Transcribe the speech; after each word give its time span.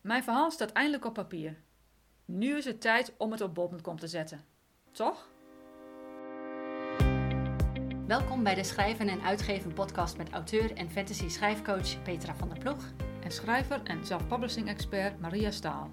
Mijn 0.00 0.22
verhaal 0.22 0.50
staat 0.50 0.72
eindelijk 0.72 1.04
op 1.04 1.14
papier. 1.14 1.56
Nu 2.24 2.56
is 2.56 2.64
het 2.64 2.80
tijd 2.80 3.14
om 3.18 3.30
het 3.30 3.40
op 3.40 3.54
bol.com 3.54 3.98
te 3.98 4.06
zetten. 4.06 4.40
Toch? 4.92 5.28
Welkom 8.06 8.42
bij 8.42 8.54
de 8.54 8.64
Schrijven 8.64 9.08
en 9.08 9.22
Uitgeven 9.22 9.72
podcast 9.72 10.16
met 10.16 10.30
auteur 10.30 10.72
en 10.72 10.90
fantasy 10.90 11.28
schrijfcoach 11.28 12.02
Petra 12.02 12.34
van 12.34 12.48
der 12.48 12.58
Ploeg. 12.58 12.92
En 13.22 13.30
schrijver 13.30 13.82
en 13.82 14.06
self-publishing 14.06 14.68
expert 14.68 15.20
Maria 15.20 15.50
Staal. 15.50 15.90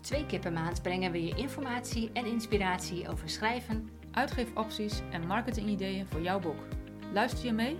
Twee 0.00 0.26
keer 0.26 0.40
per 0.40 0.52
maand 0.52 0.82
brengen 0.82 1.12
we 1.12 1.24
je 1.24 1.34
informatie 1.34 2.10
en 2.12 2.26
inspiratie 2.26 3.08
over 3.08 3.28
schrijven, 3.28 3.88
Uitgeefopties 4.12 5.00
en 5.10 5.26
marketingideeën 5.26 6.06
voor 6.06 6.20
jouw 6.20 6.40
boek. 6.40 6.58
Luister 7.12 7.44
je 7.44 7.52
mee? 7.52 7.78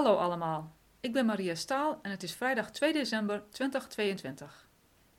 Hallo 0.00 0.16
allemaal, 0.16 0.72
ik 1.00 1.12
ben 1.12 1.26
Maria 1.26 1.54
Staal 1.54 1.98
en 2.02 2.10
het 2.10 2.22
is 2.22 2.34
vrijdag 2.34 2.70
2 2.70 2.92
december 2.92 3.42
2022. 3.50 4.68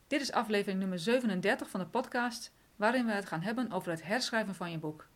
Dit 0.08 0.22
is 0.22 0.32
aflevering 0.32 0.80
nummer 0.80 1.00
37 1.00 1.70
van 1.70 1.80
de 1.80 1.86
podcast, 1.86 2.54
waarin 2.76 3.06
we 3.06 3.12
het 3.12 3.26
gaan 3.26 3.42
hebben 3.42 3.72
over 3.72 3.92
het 3.92 4.04
herschrijven 4.04 4.56
van 4.56 4.72
je 4.72 4.78
boek. 4.78 5.08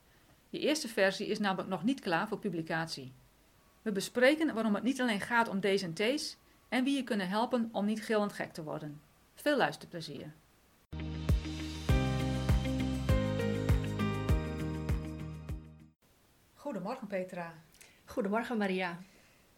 Je 0.49 0.59
eerste 0.59 0.88
versie 0.88 1.27
is 1.27 1.39
namelijk 1.39 1.69
nog 1.69 1.83
niet 1.83 1.99
klaar 1.99 2.27
voor 2.27 2.39
publicatie. 2.39 3.13
We 3.81 3.91
bespreken 3.91 4.53
waarom 4.53 4.73
het 4.73 4.83
niet 4.83 5.01
alleen 5.01 5.21
gaat 5.21 5.47
om 5.47 5.59
D's 5.59 5.81
en 5.81 5.93
T's 5.93 6.38
en 6.69 6.83
wie 6.83 6.95
je 6.95 7.03
kunnen 7.03 7.29
helpen 7.29 7.69
om 7.71 7.85
niet 7.85 8.03
gillend 8.03 8.33
gek 8.33 8.53
te 8.53 8.63
worden. 8.63 9.02
Veel 9.35 9.57
luisterplezier. 9.57 10.33
Goedemorgen 16.53 17.07
Petra. 17.07 17.53
Goedemorgen 18.05 18.57
Maria. 18.57 18.97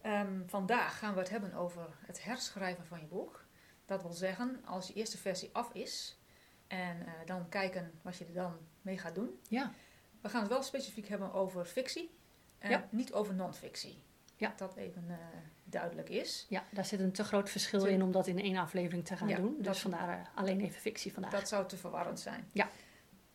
Ehm, 0.00 0.40
vandaag 0.46 0.98
gaan 0.98 1.12
we 1.14 1.18
het 1.20 1.30
hebben 1.30 1.54
over 1.54 1.86
het 2.06 2.24
herschrijven 2.24 2.86
van 2.86 3.00
je 3.00 3.06
boek. 3.06 3.44
Dat 3.86 4.02
wil 4.02 4.12
zeggen, 4.12 4.60
als 4.64 4.86
je 4.86 4.94
eerste 4.94 5.18
versie 5.18 5.50
af 5.52 5.72
is 5.74 6.18
en 6.66 7.06
eh, 7.06 7.12
dan 7.26 7.48
kijken 7.48 7.92
wat 8.02 8.16
je 8.16 8.24
er 8.24 8.32
dan 8.32 8.56
mee 8.82 8.98
gaat 8.98 9.14
doen. 9.14 9.40
Ja. 9.48 9.72
We 10.20 10.28
gaan 10.28 10.40
het 10.40 10.50
wel 10.50 10.62
specifiek 10.62 11.08
hebben 11.08 11.32
over 11.32 11.64
fictie 11.64 12.10
en 12.58 12.70
Ja. 12.70 12.88
niet 12.90 13.12
over 13.12 13.34
non-fictie. 13.34 14.02
Ja. 14.36 14.52
Dat 14.56 14.76
even 14.76 15.04
eh, 15.08 15.16
duidelijk 15.64 16.08
is. 16.08 16.46
Ja, 16.48 16.64
daar 16.72 16.84
zit 16.84 17.00
een 17.00 17.12
te 17.12 17.24
groot 17.24 17.50
verschil 17.50 17.84
in 17.84 18.02
om 18.02 18.12
dat 18.12 18.26
in 18.26 18.38
één 18.38 18.56
aflevering 18.56 19.04
te 19.06 19.16
gaan 19.16 19.28
Ja, 19.28 19.36
doen. 19.36 19.56
Dus 19.62 19.78
vandaar 19.80 20.18
eh, 20.18 20.26
alleen 20.36 20.60
even 20.60 20.80
fictie 20.80 21.12
vandaag. 21.12 21.30
Dat 21.30 21.48
zou 21.48 21.68
te 21.68 21.76
verwarrend 21.76 22.20
zijn. 22.20 22.48
Ja. 22.52 22.68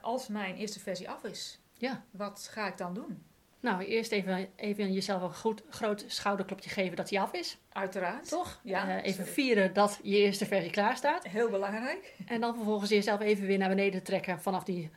Als 0.01 0.27
mijn 0.27 0.55
eerste 0.55 0.79
versie 0.79 1.09
af 1.09 1.23
is, 1.23 1.59
Ja. 1.73 2.03
wat 2.11 2.47
ga 2.51 2.67
ik 2.67 2.77
dan 2.77 2.93
doen? 2.93 3.25
Nou, 3.63 3.83
eerst 3.83 4.11
even, 4.11 4.47
even 4.55 4.93
jezelf 4.93 5.21
een 5.21 5.33
goed, 5.35 5.63
groot 5.69 6.03
schouderklopje 6.07 6.69
geven 6.69 6.95
dat 6.95 7.09
hij 7.09 7.19
af 7.19 7.33
is. 7.33 7.57
Uiteraard. 7.71 8.29
Toch? 8.29 8.59
Ja, 8.63 8.87
Eh, 8.89 8.95
even 8.95 9.13
sorry. 9.13 9.31
vieren 9.31 9.73
dat 9.73 9.99
je 10.03 10.17
eerste 10.17 10.45
versie 10.45 10.71
klaar 10.71 10.97
staat. 10.97 11.27
Heel 11.27 11.49
belangrijk. 11.49 12.13
En 12.25 12.41
dan 12.41 12.55
vervolgens 12.55 12.89
jezelf 12.89 13.19
even 13.21 13.47
weer 13.47 13.57
naar 13.57 13.69
beneden 13.69 14.03
trekken 14.03 14.39
vanaf 14.41 14.63
die 14.63 14.89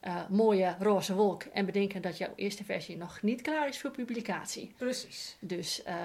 eh, 0.00 0.28
mooie 0.28 0.76
roze 0.78 1.14
wolk. 1.14 1.42
En 1.42 1.66
bedenken 1.66 2.02
dat 2.02 2.18
jouw 2.18 2.32
eerste 2.36 2.64
versie 2.64 2.96
nog 2.96 3.22
niet 3.22 3.42
klaar 3.42 3.68
is 3.68 3.78
voor 3.80 3.90
publicatie. 3.90 4.72
Precies. 4.76 5.36
Dus 5.40 5.82
eh, 5.82 5.96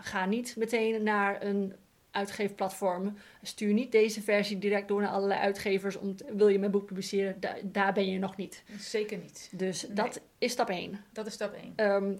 ga 0.00 0.26
niet 0.26 0.56
meteen 0.56 1.02
naar 1.02 1.42
een 1.42 1.74
uitgeefplatform. 2.18 3.16
Stuur 3.42 3.72
niet 3.72 3.92
deze 3.92 4.22
versie 4.22 4.58
direct 4.58 4.88
door 4.88 5.00
naar 5.00 5.10
allerlei 5.10 5.40
uitgevers. 5.40 5.96
Om 5.96 6.16
te- 6.16 6.24
wil 6.36 6.48
je 6.48 6.58
mijn 6.58 6.70
boek 6.70 6.86
publiceren? 6.86 7.40
Da- 7.40 7.56
daar 7.64 7.92
ben 7.92 8.10
je 8.10 8.18
nog 8.18 8.36
niet. 8.36 8.62
Zeker 8.78 9.18
niet. 9.18 9.48
Dus 9.52 9.82
Nee. 9.86 9.92
dat 9.96 10.20
is 10.38 10.52
stap 10.52 10.68
1. 10.68 11.00
Dat 11.12 11.26
is 11.26 11.32
stap 11.32 11.54
1. 11.54 11.72
Ehm, 11.76 12.10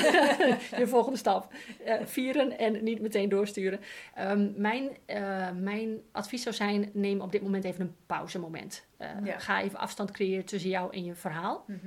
je 0.80 0.86
volgende 0.86 1.18
stap. 1.18 1.52
Eh, 1.84 1.94
vieren 2.04 2.58
en 2.58 2.84
niet 2.84 3.00
meteen 3.00 3.28
doorsturen. 3.28 3.80
Ehm, 4.14 4.50
mijn, 4.56 4.88
eh, 5.06 5.50
mijn 5.50 5.98
advies 6.12 6.42
zou 6.42 6.54
zijn, 6.54 6.90
neem 6.92 7.20
op 7.20 7.32
dit 7.32 7.42
moment 7.42 7.64
even 7.64 7.80
een 7.80 7.94
pauzemoment. 8.06 8.84
Ja. 9.24 9.38
Ga 9.38 9.62
even 9.62 9.78
afstand 9.78 10.10
creëren 10.10 10.44
tussen 10.44 10.70
jou 10.70 10.92
en 10.92 11.04
je 11.04 11.14
verhaal. 11.14 11.64
Mhm. 11.66 11.86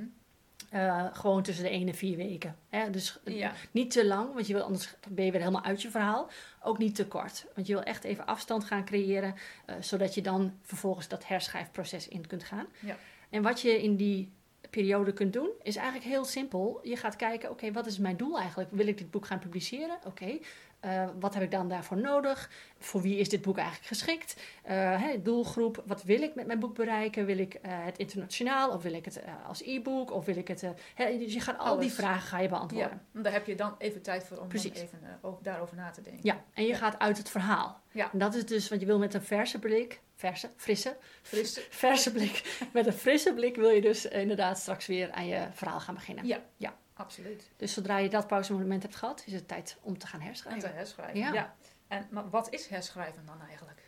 Eh, 0.70 1.06
gewoon 1.12 1.42
tussen 1.42 1.64
de 1.64 1.70
1 1.70 1.88
en 1.88 1.94
4 1.94 2.16
weken. 2.16 2.56
Hè? 2.68 2.90
Dus 2.90 3.18
eh, 3.24 3.38
Ja. 3.38 3.52
niet 3.70 3.90
te 3.90 4.06
lang, 4.06 4.34
want 4.34 4.46
je 4.46 4.52
wil, 4.52 4.62
anders 4.62 4.94
ben 5.08 5.24
je 5.24 5.30
weer 5.30 5.40
helemaal 5.40 5.64
uit 5.64 5.82
je 5.82 5.90
verhaal. 5.90 6.28
Ook 6.62 6.78
niet 6.78 6.94
te 6.94 7.06
kort, 7.06 7.46
want 7.54 7.66
je 7.66 7.72
wil 7.74 7.82
echt 7.82 8.04
even 8.04 8.26
afstand 8.26 8.64
gaan 8.64 8.84
creëren, 8.84 9.34
eh, 9.66 9.74
zodat 9.80 10.14
je 10.14 10.22
dan 10.22 10.52
vervolgens 10.62 11.08
dat 11.08 11.26
herschrijfproces 11.26 12.08
in 12.08 12.26
kunt 12.26 12.44
gaan. 12.44 12.66
Ja. 12.80 12.96
En 13.30 13.42
wat 13.42 13.60
je 13.60 13.82
in 13.82 13.96
die 13.96 14.32
periode 14.70 15.12
kunt 15.12 15.32
doen, 15.32 15.50
is 15.62 15.76
eigenlijk 15.76 16.06
heel 16.08 16.24
simpel. 16.24 16.80
Je 16.82 16.96
gaat 16.96 17.16
kijken, 17.16 17.50
oké, 17.50 17.72
wat 17.72 17.86
is 17.86 17.98
mijn 17.98 18.16
doel 18.16 18.38
eigenlijk? 18.38 18.70
Wil 18.72 18.86
ik 18.86 18.98
dit 18.98 19.10
boek 19.10 19.26
gaan 19.26 19.38
publiceren? 19.38 19.98
Oké, 20.06 20.38
eh, 20.80 21.08
wat 21.20 21.34
heb 21.34 21.42
ik 21.42 21.50
dan 21.50 21.68
daarvoor 21.68 21.96
nodig? 21.96 22.50
Voor 22.78 23.00
wie 23.02 23.18
is 23.18 23.28
dit 23.28 23.42
boek 23.42 23.56
eigenlijk 23.56 23.86
geschikt? 23.88 24.36
Eh, 24.62 25.02
doelgroep, 25.22 25.82
wat 25.86 26.02
wil 26.02 26.22
ik 26.22 26.34
met 26.34 26.46
mijn 26.46 26.58
boek 26.58 26.74
bereiken? 26.74 27.26
Wil 27.26 27.38
ik 27.38 27.54
eh, 27.54 27.84
het 27.84 27.98
internationaal 27.98 28.70
of 28.70 28.82
wil 28.82 28.92
ik 28.92 29.04
het 29.04 29.20
als 29.46 29.62
e-book? 29.62 30.10
Of 30.10 30.24
wil 30.24 30.36
ik 30.36 30.48
het... 30.48 30.60
dus 30.96 31.32
je 31.32 31.40
gaat 31.40 31.58
al 31.58 31.78
die 31.78 31.92
vragen 31.92 32.28
ga 32.28 32.38
je 32.38 32.48
beantwoorden. 32.48 32.90
Ja, 32.90 33.02
want 33.12 33.24
daar 33.24 33.32
heb 33.32 33.46
je 33.46 33.54
dan 33.54 33.74
even 33.78 34.02
tijd 34.02 34.24
voor 34.24 34.36
om 34.38 34.46
even 34.50 35.18
ook 35.20 35.44
daarover 35.44 35.76
na 35.76 35.90
te 35.90 36.02
denken. 36.02 36.20
Ja, 36.22 36.44
en 36.54 36.62
je 36.62 36.68
Ja. 36.68 36.76
gaat 36.76 36.98
uit 36.98 37.18
het 37.18 37.30
verhaal. 37.30 37.80
Ja. 37.92 38.12
En 38.12 38.18
dat 38.18 38.34
is 38.34 38.46
dus 38.46 38.68
wat 38.68 38.80
je 38.80 38.86
wil 38.86 38.98
met 38.98 39.14
een 39.14 39.22
verse 39.22 39.58
blik, 39.58 40.00
verse, 40.14 40.50
frisse, 40.56 40.96
Frisse. 41.22 41.62
verse 41.86 42.12
blik. 42.12 42.66
Met 42.72 42.86
een 42.86 42.92
frisse 42.92 43.34
blik 43.34 43.56
wil 43.56 43.70
je 43.70 43.80
dus 43.80 44.06
inderdaad 44.06 44.58
straks 44.58 44.86
weer 44.86 45.10
aan 45.12 45.26
je 45.26 45.46
verhaal 45.52 45.80
gaan 45.80 45.94
beginnen. 45.94 46.26
Ja, 46.26 46.40
Ja. 46.56 46.74
Absoluut. 47.00 47.50
Dus 47.56 47.72
zodra 47.72 47.98
je 47.98 48.08
dat 48.08 48.26
pauzemoment 48.26 48.82
hebt 48.82 48.96
gehad, 48.96 49.22
is 49.26 49.32
het 49.32 49.48
tijd 49.48 49.76
om 49.80 49.98
te 49.98 50.06
gaan 50.06 50.20
En 50.20 50.26
herschrijven. 50.26 50.62
te 50.70 50.76
herschrijven. 50.76 51.18
Ja. 51.18 51.32
Ja. 51.32 51.54
En, 51.88 52.06
maar 52.10 52.30
wat 52.30 52.50
is 52.52 52.66
herschrijven 52.66 53.26
dan 53.26 53.40
eigenlijk? 53.48 53.80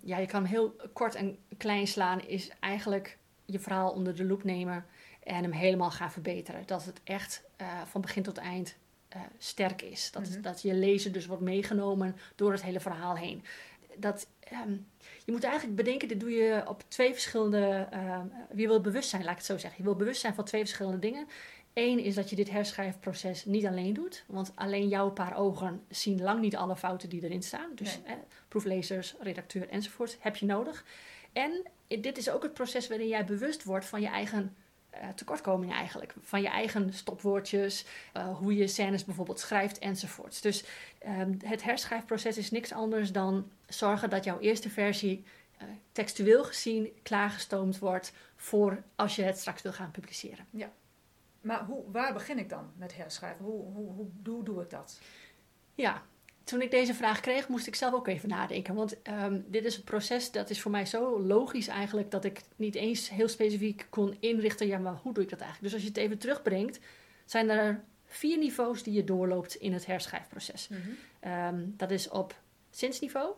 Ja, 0.00 0.18
je 0.18 0.26
kan 0.26 0.42
hem 0.42 0.50
heel 0.50 0.76
kort 0.92 1.14
en 1.14 1.38
klein 1.56 1.86
slaan, 1.86 2.20
is 2.20 2.50
eigenlijk 2.60 3.18
je 3.44 3.58
verhaal 3.58 3.90
onder 3.90 4.16
de 4.16 4.24
loep 4.24 4.44
nemen 4.44 4.86
en 5.22 5.42
hem 5.42 5.52
helemaal 5.52 5.90
gaan 5.90 6.12
verbeteren. 6.12 6.66
Dat 6.66 6.84
het 6.84 7.00
echt 7.04 7.42
eh, 7.56 7.66
van 7.86 8.00
begin 8.00 8.22
tot 8.22 8.38
eind 8.38 8.76
eh, 9.08 9.20
sterk 9.38 9.82
is. 9.82 10.10
Dat, 10.10 10.28
Mhm. 10.30 10.40
dat 10.40 10.62
je 10.62 10.74
lezer 10.74 11.12
dus 11.12 11.26
wordt 11.26 11.42
meegenomen 11.42 12.16
door 12.36 12.52
het 12.52 12.62
hele 12.62 12.80
verhaal 12.80 13.16
heen. 13.16 13.44
Dat, 13.96 14.26
ehm, 14.40 14.72
je 15.24 15.32
moet 15.32 15.44
eigenlijk 15.44 15.76
bedenken, 15.76 16.08
dit 16.08 16.20
doe 16.20 16.30
je 16.30 16.62
op 16.68 16.82
twee 16.88 17.12
verschillende... 17.12 17.86
ehm, 17.90 18.26
je 18.54 18.66
wil 18.66 18.80
bewust 18.80 19.08
zijn, 19.08 19.22
laat 19.22 19.30
ik 19.30 19.36
het 19.36 19.46
zo 19.46 19.58
zeggen. 19.58 19.78
Je 19.78 19.84
wil 19.88 19.96
bewust 19.96 20.20
zijn 20.20 20.34
van 20.34 20.44
twee 20.44 20.60
verschillende 20.60 20.98
dingen. 20.98 21.28
Eén 21.74 21.98
is 21.98 22.14
dat 22.14 22.30
je 22.30 22.36
dit 22.36 22.50
herschrijfproces 22.50 23.44
niet 23.44 23.66
alleen 23.66 23.94
doet. 23.94 24.24
Want 24.26 24.52
alleen 24.54 24.88
jouw 24.88 25.10
paar 25.10 25.36
ogen 25.36 25.82
zien 25.88 26.22
lang 26.22 26.40
niet 26.40 26.56
alle 26.56 26.76
fouten 26.76 27.08
die 27.08 27.24
erin 27.24 27.42
staan. 27.42 27.70
Dus 27.74 27.98
Nee. 28.04 28.14
eh, 28.14 28.22
proeflezers, 28.48 29.14
redacteur 29.20 29.68
enzovoort 29.68 30.16
heb 30.20 30.36
je 30.36 30.46
nodig. 30.46 30.84
En 31.32 31.62
dit 31.88 32.18
is 32.18 32.30
ook 32.30 32.42
het 32.42 32.54
proces 32.54 32.88
waarin 32.88 33.08
jij 33.08 33.24
bewust 33.24 33.64
wordt 33.64 33.86
van 33.86 34.00
je 34.00 34.08
eigen 34.08 34.56
eh, 34.90 35.08
tekortkomingen 35.08 35.76
eigenlijk. 35.76 36.14
Van 36.22 36.42
je 36.42 36.48
eigen 36.48 36.94
stopwoordjes, 36.94 37.84
eh, 38.12 38.36
hoe 38.38 38.56
je 38.56 38.66
scènes 38.66 39.04
bijvoorbeeld 39.04 39.40
schrijft 39.40 39.78
enzovoorts. 39.78 40.40
Dus 40.40 40.64
ehm, 40.98 41.34
het 41.44 41.62
herschrijfproces 41.62 42.38
is 42.38 42.50
niks 42.50 42.72
anders 42.72 43.12
dan 43.12 43.50
zorgen 43.68 44.10
dat 44.10 44.24
jouw 44.24 44.38
eerste 44.38 44.70
versie 44.70 45.24
eh, 45.58 45.66
textueel 45.92 46.44
gezien 46.44 46.92
klaargestoomd 47.02 47.78
wordt 47.78 48.12
voor 48.36 48.82
als 48.96 49.16
je 49.16 49.22
het 49.22 49.38
straks 49.38 49.62
wil 49.62 49.72
gaan 49.72 49.90
publiceren. 49.90 50.46
Maar 51.42 51.64
hoe, 51.64 51.84
waar 51.90 52.12
begin 52.12 52.38
ik 52.38 52.48
dan 52.48 52.72
met 52.76 52.96
herschrijven? 52.96 53.44
Hoe, 53.44 53.62
hoe, 53.72 53.92
hoe, 53.92 54.10
hoe 54.24 54.44
doe 54.44 54.62
ik 54.62 54.70
dat? 54.70 55.00
Ja, 55.74 56.02
toen 56.44 56.62
ik 56.62 56.70
deze 56.70 56.94
vraag 56.94 57.20
kreeg, 57.20 57.48
moest 57.48 57.66
ik 57.66 57.74
zelf 57.74 57.94
ook 57.94 58.08
even 58.08 58.28
nadenken. 58.28 58.74
Want 58.74 59.02
ehm, 59.02 59.40
dit 59.46 59.64
is 59.64 59.76
een 59.76 59.84
proces 59.84 60.30
dat 60.30 60.50
is 60.50 60.60
voor 60.60 60.70
mij 60.70 60.86
zo 60.86 61.20
logisch 61.20 61.68
eigenlijk 61.68 62.10
dat 62.10 62.24
ik 62.24 62.40
niet 62.56 62.74
eens 62.74 63.10
heel 63.10 63.28
specifiek 63.28 63.86
kon 63.90 64.16
inrichten. 64.20 64.66
Ja, 64.66 64.78
maar 64.78 64.98
hoe 65.02 65.12
doe 65.12 65.22
ik 65.22 65.30
dat 65.30 65.40
eigenlijk? 65.40 65.72
Dus 65.72 65.82
als 65.82 65.82
je 65.82 65.88
het 65.98 66.06
even 66.06 66.18
terugbrengt, 66.18 66.78
zijn 67.24 67.50
er 67.50 67.84
vier 68.06 68.38
niveaus 68.38 68.82
die 68.82 68.94
je 68.94 69.04
doorloopt 69.04 69.54
in 69.54 69.72
het 69.72 69.86
herschrijfproces. 69.86 70.68
Ehm, 71.20 71.64
dat 71.66 71.90
is 71.90 72.08
op 72.08 72.40
zinsniveau, 72.70 73.34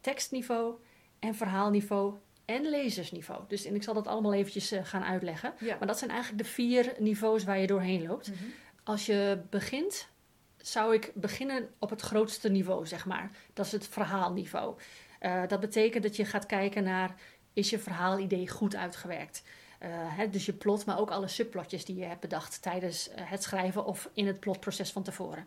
tekstniveau 0.00 0.74
en 1.18 1.34
verhaalniveau 1.34 2.14
en 2.50 2.70
lezersniveau. 2.70 3.42
Dus 3.48 3.64
en 3.64 3.74
ik 3.74 3.82
zal 3.82 3.94
dat 3.94 4.06
allemaal 4.06 4.34
eventjes 4.34 4.70
eh, 4.70 4.84
gaan 4.84 5.04
uitleggen. 5.04 5.54
Ja. 5.58 5.76
Maar 5.78 5.86
dat 5.86 5.98
zijn 5.98 6.10
eigenlijk 6.10 6.42
de 6.42 6.48
vier 6.48 6.94
niveaus 6.98 7.44
waar 7.44 7.58
je 7.58 7.66
doorheen 7.66 8.06
loopt. 8.06 8.30
Mhm. 8.30 8.44
Als 8.84 9.06
je 9.06 9.40
begint, 9.50 10.08
zou 10.56 10.94
ik 10.94 11.12
beginnen 11.14 11.68
op 11.78 11.90
het 11.90 12.00
grootste 12.00 12.48
niveau, 12.48 12.86
zeg 12.86 13.06
maar. 13.06 13.30
Dat 13.54 13.66
is 13.66 13.72
het 13.72 13.88
verhaalniveau. 13.88 14.74
Eh, 15.18 15.42
dat 15.48 15.60
betekent 15.60 16.02
dat 16.02 16.16
je 16.16 16.24
gaat 16.24 16.46
kijken 16.46 16.84
naar, 16.84 17.14
is 17.52 17.70
je 17.70 17.78
verhaalidee 17.78 18.48
goed 18.48 18.76
uitgewerkt? 18.76 19.42
Eh, 19.78 19.88
hè, 19.92 20.30
dus 20.30 20.46
je 20.46 20.52
plot, 20.52 20.84
maar 20.84 20.98
ook 20.98 21.10
alle 21.10 21.28
subplotjes 21.28 21.84
die 21.84 21.96
je 21.96 22.04
hebt 22.04 22.20
bedacht 22.20 22.62
tijdens 22.62 23.10
het 23.14 23.42
schrijven 23.42 23.84
of 23.84 24.10
in 24.12 24.26
het 24.26 24.40
plotproces 24.40 24.92
van 24.92 25.02
tevoren. 25.02 25.46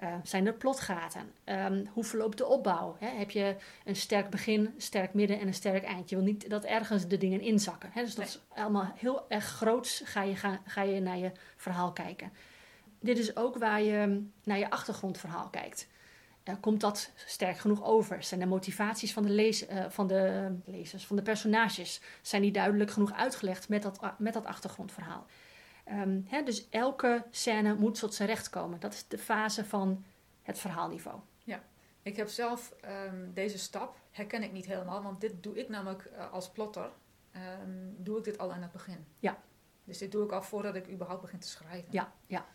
Eh, 0.00 0.14
zijn 0.22 0.46
er 0.46 0.52
plotgaten? 0.52 1.32
Ehm, 1.44 1.84
hoe 1.92 2.04
verloopt 2.04 2.38
de 2.38 2.46
opbouw? 2.46 2.96
Heb 2.98 3.30
je 3.30 3.56
een 3.84 3.96
sterk 3.96 4.30
begin, 4.30 4.74
sterk 4.76 5.14
midden 5.14 5.40
en 5.40 5.46
een 5.46 5.54
sterk 5.54 5.84
eind? 5.84 6.08
Je 6.10 6.16
wil 6.16 6.24
niet 6.24 6.50
dat 6.50 6.64
ergens 6.64 7.06
de 7.06 7.16
dingen 7.18 7.40
inzakken. 7.40 7.90
Dus 7.94 8.14
dat 8.14 8.24
Nee. 8.24 8.26
is 8.26 8.40
allemaal 8.48 8.92
heel 8.96 9.24
erg 9.28 9.44
groots 9.44 10.02
ga 10.04 10.22
je, 10.22 10.36
ga, 10.36 10.60
ga 10.64 10.82
je 10.82 11.00
naar 11.00 11.18
je 11.18 11.32
verhaal 11.56 11.92
kijken. 11.92 12.32
dit 13.00 13.18
is 13.18 13.36
ook 13.36 13.56
waar 13.58 13.82
je 13.82 14.26
naar 14.44 14.58
je 14.58 14.70
achtergrondverhaal 14.70 15.48
kijkt. 15.48 15.88
Uh, 16.44 16.54
komt 16.60 16.80
dat 16.80 17.10
sterk 17.14 17.58
genoeg 17.58 17.84
over? 17.84 18.22
Zijn 18.22 18.40
de 18.40 18.46
motivaties 18.46 19.12
van 19.12 19.22
de, 19.22 19.30
lees, 19.30 19.68
uh, 19.68 19.84
van 19.88 20.06
de 20.06 20.54
lezers, 20.64 21.06
van 21.06 21.16
de 21.16 21.22
personages, 21.22 22.00
zijn 22.22 22.42
die 22.42 22.52
duidelijk 22.52 22.90
genoeg 22.90 23.12
uitgelegd 23.12 23.68
met 23.68 23.82
dat, 23.82 24.00
met 24.18 24.32
dat 24.32 24.44
achtergrondverhaal? 24.44 25.26
Um, 25.92 26.24
hè, 26.28 26.42
dus 26.42 26.68
elke 26.68 27.24
scène 27.30 27.74
moet 27.74 27.98
tot 27.98 28.14
zijn 28.14 28.28
recht 28.28 28.50
komen. 28.50 28.80
Dat 28.80 28.92
is 28.92 29.08
de 29.08 29.18
fase 29.18 29.64
van 29.64 30.04
het 30.42 30.58
verhaalniveau. 30.58 31.20
Ja, 31.44 31.62
ik 32.02 32.16
heb 32.16 32.28
zelf 32.28 32.74
um, 33.06 33.30
deze 33.34 33.58
stap, 33.58 33.96
herken 34.10 34.42
ik 34.42 34.52
niet 34.52 34.66
helemaal, 34.66 35.02
want 35.02 35.20
dit 35.20 35.42
doe 35.42 35.58
ik 35.58 35.68
namelijk 35.68 36.10
uh, 36.12 36.32
als 36.32 36.50
plotter, 36.50 36.90
um, 37.62 37.94
doe 37.98 38.18
ik 38.18 38.24
dit 38.24 38.38
al 38.38 38.52
aan 38.52 38.62
het 38.62 38.72
begin. 38.72 39.04
Ja. 39.18 39.38
Dus 39.84 39.98
dit 39.98 40.12
doe 40.12 40.24
ik 40.24 40.32
al 40.32 40.42
voordat 40.42 40.74
ik 40.74 40.90
überhaupt 40.90 41.22
begin 41.22 41.38
te 41.38 41.48
schrijven. 41.48 41.88
Ja, 41.90 42.12
ja. 42.26 42.46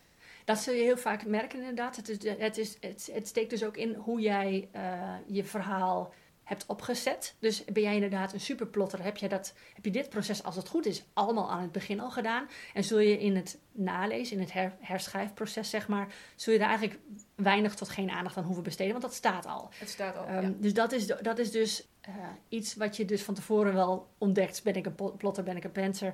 Dat 0.45 0.57
zul 0.57 0.73
je 0.73 0.83
heel 0.83 0.97
vaak 0.97 1.25
merken 1.25 1.59
inderdaad. 1.59 1.95
Het, 1.95 2.09
is, 2.09 2.37
het, 2.37 2.57
is, 2.57 2.77
het, 2.79 3.09
het 3.13 3.27
steekt 3.27 3.49
dus 3.49 3.63
ook 3.63 3.77
in 3.77 3.93
hoe 3.93 4.19
jij 4.19 4.69
uh, 4.75 5.15
je 5.27 5.43
verhaal 5.43 6.13
hebt 6.45 6.65
opgezet. 6.67 7.35
Dus 7.39 7.65
ben 7.65 7.83
jij 7.83 7.93
inderdaad 7.93 8.33
een 8.33 8.39
superplotter, 8.39 9.03
heb 9.03 9.17
je, 9.17 9.27
dat, 9.27 9.53
heb 9.73 9.85
je 9.85 9.91
dit 9.91 10.09
proces, 10.09 10.43
als 10.43 10.55
het 10.55 10.67
goed 10.67 10.85
is, 10.85 11.03
allemaal 11.13 11.51
aan 11.51 11.61
het 11.61 11.71
begin 11.71 11.99
al 11.99 12.11
gedaan. 12.11 12.47
En 12.73 12.83
zul 12.83 12.99
je 12.99 13.19
in 13.19 13.35
het 13.35 13.57
nalezen, 13.71 14.35
in 14.35 14.41
het 14.41 14.53
her, 14.53 14.75
herschrijfproces, 14.79 15.69
zeg 15.69 15.87
maar, 15.87 16.13
zul 16.35 16.53
je 16.53 16.59
daar 16.59 16.69
eigenlijk 16.69 16.99
weinig 17.35 17.75
tot 17.75 17.89
geen 17.89 18.09
aandacht 18.09 18.37
aan 18.37 18.43
hoeven 18.43 18.63
besteden, 18.63 18.91
want 18.91 19.03
dat 19.03 19.13
staat 19.13 19.45
al. 19.45 19.69
Het 19.77 19.89
staat 19.89 20.17
al, 20.17 20.27
um, 20.27 20.41
ja. 20.41 20.53
Dus 20.57 20.73
dat 20.73 20.91
is, 20.91 21.07
dat 21.07 21.37
is 21.37 21.51
dus 21.51 21.87
uh, 22.09 22.15
iets 22.49 22.75
wat 22.75 22.97
je 22.97 23.05
dus 23.05 23.23
van 23.23 23.33
tevoren 23.33 23.73
wel 23.73 24.07
ontdekt. 24.17 24.63
Ben 24.63 24.75
ik 24.75 24.85
een 24.85 25.17
plotter, 25.17 25.43
ben 25.43 25.57
ik 25.57 25.63
een 25.63 25.71
pantser? 25.71 26.13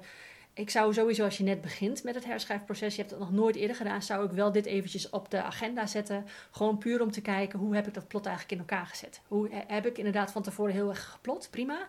Ik 0.53 0.69
zou 0.69 0.94
sowieso, 0.94 1.24
als 1.24 1.38
je 1.38 1.44
net 1.44 1.62
begint 1.62 2.03
met 2.03 2.15
het 2.15 2.25
herschrijfproces, 2.25 2.95
je 2.95 3.00
hebt 3.01 3.12
het 3.12 3.19
nog 3.19 3.31
nooit 3.31 3.56
eerder 3.56 3.75
gedaan, 3.75 4.01
zou 4.01 4.25
ik 4.25 4.31
wel 4.31 4.51
dit 4.51 4.65
eventjes 4.65 5.09
op 5.09 5.31
de 5.31 5.44
agenda 5.44 5.86
zetten. 5.86 6.25
Gewoon 6.51 6.77
puur 6.77 7.01
om 7.01 7.12
te 7.12 7.21
kijken, 7.21 7.59
hoe 7.59 7.75
heb 7.75 7.88
ik 7.88 7.94
dat 7.94 8.07
plot 8.07 8.25
eigenlijk 8.25 8.62
in 8.62 8.68
elkaar 8.68 8.86
gezet? 8.86 9.21
Hoe 9.27 9.50
heb 9.68 9.86
ik 9.86 9.98
inderdaad 9.98 10.31
van 10.31 10.42
tevoren 10.42 10.74
heel 10.74 10.89
erg 10.89 11.09
geplot? 11.12 11.48
Prima. 11.51 11.88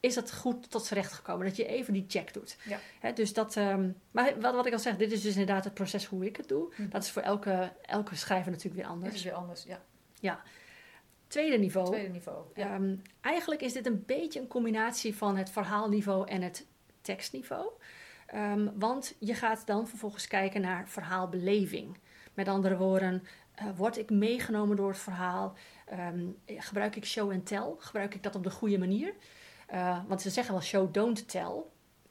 Is 0.00 0.14
dat 0.14 0.34
goed 0.34 0.70
tot 0.70 0.84
z'n 0.84 0.94
recht 0.94 1.12
gekomen? 1.12 1.46
Dat 1.46 1.56
je 1.56 1.66
even 1.66 1.92
die 1.92 2.04
check 2.08 2.34
doet. 2.34 2.56
Ja. 2.64 2.78
He, 3.00 3.12
dus 3.12 3.32
dat, 3.32 3.56
um, 3.56 3.96
maar 4.10 4.40
wat, 4.40 4.54
wat 4.54 4.66
ik 4.66 4.72
al 4.72 4.78
zeg, 4.78 4.96
dit 4.96 5.12
is 5.12 5.22
dus 5.22 5.32
inderdaad 5.32 5.64
het 5.64 5.74
proces 5.74 6.04
hoe 6.04 6.26
ik 6.26 6.36
het 6.36 6.48
doe. 6.48 6.72
Mhm. 6.76 6.88
Dat 6.88 7.02
is 7.02 7.10
voor 7.10 7.22
elke, 7.22 7.72
elke 7.82 8.16
schrijver 8.16 8.50
natuurlijk 8.50 8.82
weer 8.82 8.90
anders. 8.90 9.08
Dat 9.08 9.18
is 9.18 9.24
weer 9.24 9.34
anders, 9.34 9.62
ja. 9.62 9.82
Ja. 10.20 10.42
Tweede 11.26 11.58
niveau. 11.58 11.86
Tweede 11.86 12.12
niveau, 12.12 12.44
ja. 12.54 12.74
Um, 12.74 13.02
eigenlijk 13.20 13.60
is 13.60 13.72
dit 13.72 13.86
een 13.86 14.02
beetje 14.06 14.40
een 14.40 14.46
combinatie 14.46 15.16
van 15.16 15.36
het 15.36 15.50
verhaalniveau 15.50 16.28
en 16.28 16.42
het 16.42 16.66
tekstniveau. 17.08 17.66
Um, 18.34 18.72
want 18.78 19.14
je 19.18 19.34
gaat 19.34 19.66
dan 19.66 19.88
vervolgens 19.88 20.26
kijken 20.26 20.60
naar 20.60 20.88
verhaalbeleving. 20.88 21.98
Met 22.34 22.48
andere 22.48 22.76
woorden, 22.76 23.22
uh, 23.62 23.68
word 23.76 23.98
ik 23.98 24.10
meegenomen 24.10 24.76
door 24.76 24.88
het 24.88 24.98
verhaal? 24.98 25.54
Um, 25.92 26.36
gebruik 26.46 26.96
ik 26.96 27.04
show 27.04 27.30
and 27.32 27.46
tell? 27.46 27.74
Gebruik 27.78 28.14
ik 28.14 28.22
dat 28.22 28.34
op 28.34 28.42
de 28.42 28.50
goede 28.50 28.78
manier? 28.78 29.14
Uh, 29.72 29.98
want 30.06 30.22
ze 30.22 30.30
zeggen 30.30 30.54
wel 30.54 30.62
show, 30.62 30.92
don't 30.92 31.28
tell. 31.28 31.62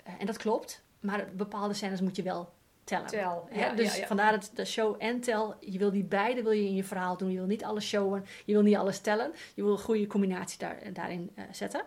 Uh, 0.07 0.13
en 0.19 0.25
dat 0.25 0.37
klopt. 0.37 0.83
Maar 0.99 1.27
bepaalde 1.35 1.73
scènes 1.73 2.01
moet 2.01 2.15
je 2.15 2.23
wel 2.23 2.53
tellen. 2.83 3.07
Tel, 3.07 3.47
Hè? 3.49 3.59
ja, 3.59 3.73
dus 3.73 3.97
ja, 3.97 4.07
vandaar 4.07 4.31
dat 4.31 4.51
de 4.53 4.65
show 4.65 4.95
en 4.97 5.19
tell, 5.19 5.53
je 5.59 5.77
wil 5.77 5.91
die 5.91 6.03
beide 6.03 6.43
wil 6.43 6.51
je 6.51 6.65
in 6.65 6.75
je 6.75 6.83
verhaal 6.83 7.17
doen. 7.17 7.31
Je 7.31 7.37
wil 7.37 7.47
niet 7.47 7.63
alles 7.63 7.87
showen, 7.87 8.25
je 8.45 8.53
wil 8.53 8.61
niet 8.61 8.75
alles 8.75 8.99
tellen. 8.99 9.31
Je 9.55 9.63
wil 9.63 9.71
een 9.71 9.77
goede 9.77 10.07
combinatie 10.07 10.59
daar, 10.59 10.93
daarin 10.93 11.31
zetten. 11.51 11.81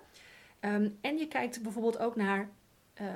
Um, 0.60 0.98
en 1.00 1.18
je 1.18 1.28
kijkt 1.28 1.62
bijvoorbeeld 1.62 1.98
ook 1.98 2.16
naar, 2.16 2.48
uh, 3.00 3.06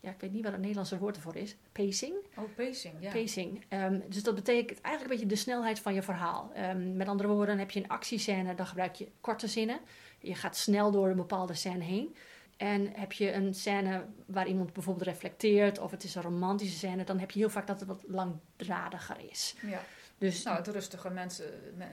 ja, 0.00 0.10
ik 0.10 0.20
weet 0.20 0.32
niet 0.32 0.42
wat 0.42 0.52
het 0.52 0.60
Nederlandse 0.60 0.98
woord 0.98 1.16
ervoor 1.16 1.36
is, 1.36 1.56
pacing. 1.72 2.14
Oh, 2.36 2.44
pacing, 2.56 2.94
ja. 3.00 3.12
Pacing. 3.12 3.64
Um, 3.68 4.02
dus 4.08 4.22
dat 4.22 4.34
betekent 4.34 4.80
eigenlijk 4.80 5.02
een 5.02 5.18
beetje 5.18 5.34
de 5.34 5.42
snelheid 5.42 5.80
van 5.80 5.94
je 5.94 6.02
verhaal. 6.02 6.52
Um, 6.56 6.96
met 6.96 7.08
andere 7.08 7.28
woorden, 7.28 7.58
heb 7.58 7.70
je 7.70 7.80
een 7.80 7.88
actiescène, 7.88 8.54
dan 8.54 8.66
gebruik 8.66 8.94
je 8.94 9.08
korte 9.20 9.48
zinnen. 9.48 9.80
Je 10.18 10.34
gaat 10.34 10.56
snel 10.56 10.90
door 10.90 11.08
een 11.08 11.16
bepaalde 11.16 11.54
scène 11.54 11.84
heen. 11.84 12.16
En 12.56 12.92
heb 12.94 13.12
je 13.12 13.32
een 13.32 13.54
scène 13.54 14.04
waar 14.26 14.46
iemand 14.46 14.72
bijvoorbeeld 14.72 15.06
reflecteert, 15.06 15.78
of 15.78 15.90
het 15.90 16.04
is 16.04 16.14
een 16.14 16.22
romantische 16.22 16.76
scène, 16.76 17.04
dan 17.04 17.18
heb 17.18 17.30
je 17.30 17.38
heel 17.38 17.50
vaak 17.50 17.66
dat 17.66 17.80
het 17.80 17.88
wat 17.88 18.04
langdradiger 18.06 19.16
is. 19.30 19.54
Ja. 19.62 19.80
Dus, 20.18 20.42
nou, 20.42 20.56
het 20.56 20.66
rustige 20.68 21.10
mensen, 21.10 21.44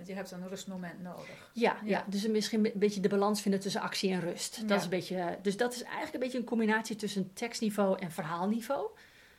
je 0.05 0.13
hebt 0.13 0.31
een 0.31 0.47
rustmoment 0.47 1.01
nodig. 1.01 1.49
Ja, 1.53 1.77
ja. 1.83 1.89
ja, 1.89 2.05
dus 2.07 2.27
misschien 2.27 2.65
een 2.65 2.71
beetje 2.75 2.99
de 3.01 3.09
balans 3.09 3.41
vinden 3.41 3.59
tussen 3.59 3.81
actie 3.81 4.11
en 4.11 4.19
rust. 4.19 4.59
Dat 4.59 4.69
Ja. 4.69 4.75
is 4.75 4.83
een 4.83 4.89
beetje, 4.89 5.37
dus 5.41 5.57
dat 5.57 5.73
is 5.73 5.83
eigenlijk 5.83 6.13
een 6.13 6.19
beetje 6.19 6.37
een 6.37 6.43
combinatie 6.43 6.95
tussen 6.95 7.33
tekstniveau 7.33 7.99
en 7.99 8.11
verhaalniveau. 8.11 8.89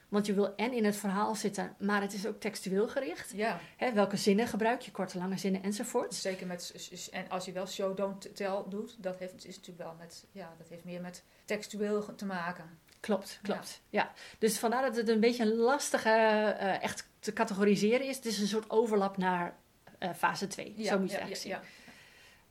Want 0.09 0.27
je 0.27 0.35
wil 0.35 0.55
en 0.57 0.73
in 0.73 0.85
het 0.85 0.97
verhaal 0.97 1.35
zitten, 1.35 1.75
maar 1.79 2.01
het 2.01 2.13
is 2.13 2.27
ook 2.27 2.41
textueel 2.41 2.89
gericht. 2.89 3.33
Ja, 3.35 3.61
Hè, 3.77 3.93
welke 3.93 4.17
zinnen 4.17 4.47
gebruik 4.47 4.81
je, 4.81 4.91
korte, 4.91 5.19
lange 5.19 5.39
zinnen 5.39 5.63
enzovoort. 5.63 6.15
zeker 6.15 6.47
met, 6.47 6.89
en 7.13 7.29
als 7.29 7.45
je 7.45 7.53
wel 7.53 7.67
show, 7.67 7.97
don't 7.97 8.37
tell 8.37 8.63
doet, 8.69 9.03
dat 9.03 9.19
heeft, 9.19 9.47
is 9.47 9.57
natuurlijk 9.57 9.89
wel 9.89 9.95
met, 9.99 10.25
ja, 10.33 10.55
dat 10.59 10.69
heeft 10.69 10.85
meer 10.85 11.01
met 11.01 11.25
textueel 11.45 12.15
te 12.15 12.25
maken. 12.27 12.79
Klopt, 13.03 13.39
klopt. 13.43 13.83
Ja. 13.89 14.13
Dus 14.39 14.59
vandaar 14.59 14.83
dat 14.83 14.97
het 14.97 15.09
een 15.09 15.21
beetje 15.21 15.45
een 15.45 15.55
lastige, 15.55 16.09
uh, 16.09 16.83
echt 16.83 17.09
te 17.19 17.33
categoriseren 17.33 18.07
is. 18.07 18.17
Het 18.17 18.25
is 18.25 18.39
een 18.39 18.47
soort 18.47 18.71
overlap 18.71 19.17
naar 19.17 19.57
uh, 19.99 20.11
fase 20.15 20.47
2. 20.47 20.75
Ja, 20.77 20.91
Zo 20.91 20.99
moet 20.99 21.11
je 21.11 21.17
het 21.17 21.25
eigenlijk 21.25 21.37
zien. 21.37 21.71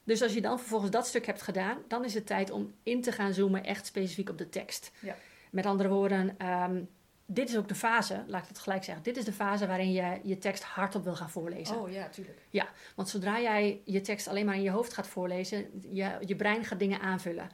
Dus 0.04 0.22
als 0.22 0.34
je 0.34 0.42
dan 0.42 0.60
vervolgens 0.60 0.92
dat 0.92 1.08
stuk 1.08 1.26
hebt 1.26 1.42
gedaan, 1.42 1.78
dan 1.88 2.06
is 2.06 2.14
het 2.14 2.26
tijd 2.26 2.52
om 2.52 2.74
in 2.84 3.02
te 3.02 3.12
gaan 3.12 3.34
zoomen 3.34 3.64
echt 3.64 3.86
specifiek 3.86 4.30
op 4.30 4.38
de 4.38 4.50
tekst. 4.50 4.92
Ja. 5.00 5.16
Met 5.52 5.66
andere 5.66 5.90
woorden, 5.90 6.48
um, 6.48 6.90
dit 7.26 7.50
is 7.50 7.58
ook 7.58 7.68
de 7.68 7.76
fase, 7.76 8.24
laat 8.28 8.42
ik 8.42 8.48
het 8.48 8.60
gelijk 8.60 8.84
zeggen, 8.84 9.04
dit 9.04 9.18
is 9.18 9.26
de 9.26 9.34
fase 9.34 9.68
waarin 9.68 9.92
je 9.92 10.20
je 10.24 10.38
tekst 10.38 10.64
hardop 10.64 11.04
wil 11.04 11.16
gaan 11.16 11.30
voorlezen. 11.30 11.76
Oh 11.76 11.92
ja, 11.92 12.10
tuurlijk. 12.10 12.42
Ja, 12.50 12.70
want 12.96 13.10
zodra 13.10 13.42
jij 13.42 13.82
je 13.86 14.02
tekst 14.02 14.28
alleen 14.28 14.46
maar 14.46 14.56
in 14.56 14.62
je 14.62 14.70
hoofd 14.70 14.94
gaat 14.94 15.08
voorlezen, 15.08 15.82
je, 15.92 16.18
je 16.26 16.36
brein 16.36 16.66
gaat 16.66 16.80
dingen 16.80 17.00
aanvullen. 17.00 17.50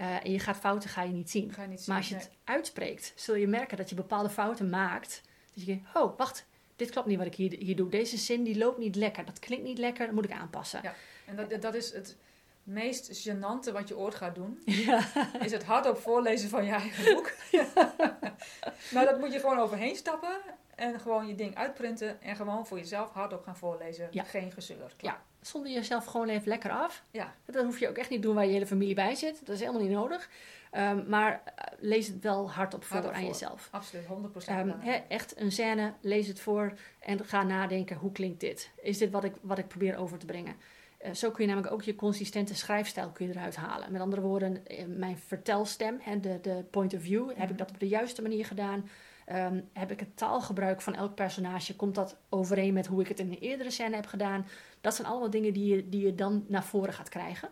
Uh, 0.00 0.24
en 0.24 0.32
je 0.32 0.38
gaat 0.38 0.56
fouten 0.56 0.90
ga 0.90 1.02
je 1.02 1.12
niet 1.12 1.30
zien. 1.30 1.52
Ga 1.52 1.62
je 1.62 1.68
niet 1.68 1.78
zien 1.78 1.88
maar 1.88 1.96
als 1.96 2.08
je 2.08 2.14
nee. 2.14 2.24
het 2.24 2.32
uitspreekt, 2.44 3.12
zul 3.16 3.34
je 3.34 3.46
merken 3.46 3.76
dat 3.76 3.88
je 3.88 3.94
bepaalde 3.94 4.30
fouten 4.30 4.70
maakt. 4.70 5.22
Dat 5.54 5.64
je 5.64 5.72
denkt, 5.72 5.88
oh, 5.94 6.18
wacht, 6.18 6.46
dit 6.76 6.90
klopt 6.90 7.06
niet 7.06 7.18
wat 7.18 7.26
ik 7.26 7.34
hier, 7.34 7.56
hier 7.58 7.76
doe. 7.76 7.88
Deze 7.88 8.16
zin 8.16 8.42
die 8.42 8.58
loopt 8.58 8.78
niet 8.78 8.96
lekker, 8.96 9.24
dat 9.24 9.38
klinkt 9.38 9.64
niet 9.64 9.78
lekker, 9.78 10.06
dat 10.06 10.14
moet 10.14 10.24
ik 10.24 10.32
aanpassen. 10.32 10.80
Ja, 10.82 10.94
en 11.26 11.36
dat, 11.36 11.62
dat 11.62 11.74
is 11.74 11.92
het 11.92 12.16
meest 12.62 13.28
gênante 13.28 13.72
wat 13.72 13.88
je 13.88 13.96
ooit 13.96 14.14
gaat 14.14 14.34
doen. 14.34 14.62
Ja. 14.86 15.04
Is 15.40 15.52
het 15.52 15.64
hardop 15.64 15.98
voorlezen 15.98 16.48
van 16.48 16.64
je 16.64 16.72
eigen 16.72 17.14
boek. 17.14 17.32
maar 18.94 19.04
dat 19.04 19.18
moet 19.18 19.32
je 19.32 19.40
gewoon 19.40 19.58
overheen 19.58 19.96
stappen. 19.96 20.40
En 20.78 21.00
gewoon 21.00 21.26
je 21.26 21.34
ding 21.34 21.54
uitprinten. 21.54 22.22
En 22.22 22.36
gewoon 22.36 22.66
voor 22.66 22.78
jezelf 22.78 23.12
hardop 23.12 23.42
gaan 23.42 23.56
voorlezen. 23.56 24.08
Ja. 24.10 24.22
Geen 24.22 24.52
gezeur. 24.52 24.94
Ja, 24.96 25.22
zonder 25.40 25.72
jezelf 25.72 26.04
gewoon 26.04 26.28
even 26.28 26.48
lekker 26.48 26.70
af. 26.70 27.04
Ja. 27.10 27.34
Dat 27.44 27.64
hoef 27.64 27.78
je 27.78 27.88
ook 27.88 27.96
echt 27.96 28.10
niet 28.10 28.22
doen 28.22 28.34
waar 28.34 28.46
je 28.46 28.52
hele 28.52 28.66
familie 28.66 28.94
bij 28.94 29.14
zit. 29.14 29.46
Dat 29.46 29.54
is 29.54 29.60
helemaal 29.60 29.82
niet 29.82 29.90
nodig. 29.90 30.28
Um, 30.72 31.04
maar 31.08 31.32
uh, 31.32 31.64
lees 31.78 32.06
het 32.06 32.22
wel 32.22 32.50
hardop 32.50 32.84
voor 32.84 32.96
Hardop 32.96 33.14
aan 33.14 33.20
voor. 33.20 33.30
jezelf. 33.30 33.68
Absoluut, 33.70 34.04
100%. 34.04 34.08
Um, 34.50 34.74
he, 34.78 34.92
echt 35.08 35.40
een 35.40 35.52
scène, 35.52 35.92
lees 36.00 36.26
het 36.26 36.40
voor 36.40 36.72
en 36.98 37.24
ga 37.24 37.42
nadenken, 37.42 37.96
hoe 37.96 38.12
klinkt 38.12 38.40
dit? 38.40 38.70
Is 38.82 38.98
dit 38.98 39.10
wat 39.10 39.24
ik, 39.24 39.32
wat 39.40 39.58
ik 39.58 39.68
probeer 39.68 39.96
over 39.96 40.18
te 40.18 40.26
brengen? 40.26 40.56
Uh, 41.04 41.14
zo 41.14 41.30
kun 41.30 41.44
je 41.44 41.48
namelijk 41.50 41.72
ook 41.72 41.82
je 41.82 41.94
consistente 41.94 42.54
schrijfstijl 42.54 43.10
kun 43.10 43.26
je 43.26 43.32
eruit 43.32 43.56
halen. 43.56 43.92
Met 43.92 44.00
andere 44.00 44.22
woorden, 44.22 44.62
mijn 44.86 45.18
vertelstem, 45.18 45.98
he, 46.00 46.20
de, 46.20 46.38
de 46.40 46.64
point 46.70 46.94
of 46.94 47.02
view, 47.02 47.30
heb 47.34 47.50
ik 47.50 47.58
dat 47.58 47.70
op 47.70 47.80
de 47.80 47.88
juiste 47.88 48.22
manier 48.22 48.44
gedaan? 48.44 48.88
Um, 49.32 49.68
heb 49.72 49.90
ik 49.90 50.00
het 50.00 50.16
taalgebruik 50.16 50.80
van 50.80 50.94
elk 50.94 51.14
personage, 51.14 51.76
komt 51.76 51.94
dat 51.94 52.16
overeen 52.28 52.72
met 52.72 52.86
hoe 52.86 53.00
ik 53.00 53.08
het 53.08 53.18
in 53.18 53.30
een 53.30 53.38
eerdere 53.38 53.70
scène 53.70 53.94
heb 53.94 54.06
gedaan? 54.06 54.46
Dat 54.80 54.94
zijn 54.94 55.08
allemaal 55.08 55.30
dingen 55.30 55.52
die 55.52 55.74
je, 55.74 55.88
die 55.88 56.04
je 56.04 56.14
dan 56.14 56.44
naar 56.46 56.64
voren 56.64 56.92
gaat 56.92 57.08
krijgen. 57.08 57.48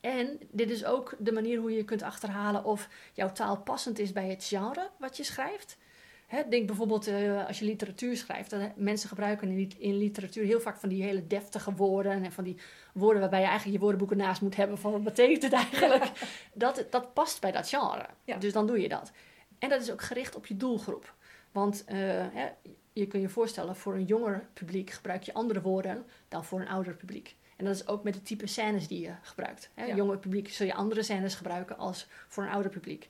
En 0.00 0.38
dit 0.50 0.70
is 0.70 0.84
ook 0.84 1.14
de 1.18 1.32
manier 1.32 1.58
hoe 1.58 1.72
je 1.72 1.84
kunt 1.84 2.02
achterhalen 2.02 2.64
of 2.64 2.88
jouw 3.12 3.32
taal 3.32 3.56
passend 3.56 3.98
is 3.98 4.12
bij 4.12 4.28
het 4.28 4.44
genre 4.44 4.90
wat 4.98 5.16
je 5.16 5.24
schrijft. 5.24 5.78
Hè, 6.26 6.42
denk 6.48 6.66
bijvoorbeeld 6.66 7.08
uh, 7.08 7.46
als 7.46 7.58
je 7.58 7.64
literatuur 7.64 8.16
schrijft. 8.16 8.50
Dan, 8.50 8.72
mensen 8.76 9.08
gebruiken 9.08 9.48
in, 9.48 9.72
in, 9.78 9.96
literatuur 9.96 10.44
heel 10.44 10.60
vaak 10.60 10.76
van 10.76 10.88
die 10.88 11.02
hele 11.02 11.26
deftige 11.26 11.72
woorden. 11.74 12.24
En 12.24 12.32
van 12.32 12.44
die 12.44 12.56
woorden 12.92 13.20
waarbij 13.20 13.40
je 13.40 13.46
eigenlijk 13.46 13.76
je 13.76 13.82
woordenboeken 13.82 14.16
naast 14.16 14.40
moet 14.40 14.56
hebben. 14.56 14.78
Van 14.78 14.92
wat 14.92 15.04
betekent 15.04 15.42
het 15.42 15.52
eigenlijk? 15.52 16.10
dat, 16.54 16.86
dat 16.90 17.14
past 17.14 17.40
bij 17.40 17.52
dat 17.52 17.68
genre. 17.68 18.06
Ja. 18.24 18.36
Dus 18.36 18.52
dan 18.52 18.66
doe 18.66 18.80
je 18.80 18.88
dat. 18.88 19.12
En 19.58 19.68
dat 19.68 19.82
is 19.82 19.90
ook 19.90 20.02
gericht 20.02 20.34
op 20.34 20.46
je 20.46 20.56
doelgroep. 20.56 21.14
Want 21.52 21.84
uh, 21.88 21.96
hè, 22.32 22.48
je 22.92 23.06
kunt 23.06 23.22
je 23.22 23.28
voorstellen, 23.28 23.76
voor 23.76 23.94
een 23.94 24.04
jonger 24.04 24.46
publiek 24.52 24.90
gebruik 24.90 25.22
je 25.22 25.34
andere 25.34 25.60
woorden 25.60 26.04
dan 26.28 26.44
voor 26.44 26.60
een 26.60 26.68
ouder 26.68 26.94
publiek. 26.94 27.36
En 27.56 27.64
dat 27.64 27.74
is 27.74 27.86
ook 27.86 28.02
met 28.02 28.14
de 28.14 28.22
type 28.22 28.46
scènes 28.46 28.88
die 28.88 29.00
je 29.00 29.12
gebruikt. 29.22 29.70
Hè? 29.74 29.84
Ja. 29.84 29.94
Jonger 29.94 30.18
publiek 30.18 30.48
zul 30.48 30.66
je 30.66 30.74
andere 30.74 31.02
scènes 31.02 31.34
gebruiken 31.34 31.78
als 31.78 32.06
voor 32.28 32.44
een 32.44 32.50
ouder 32.50 32.70
publiek. 32.70 33.08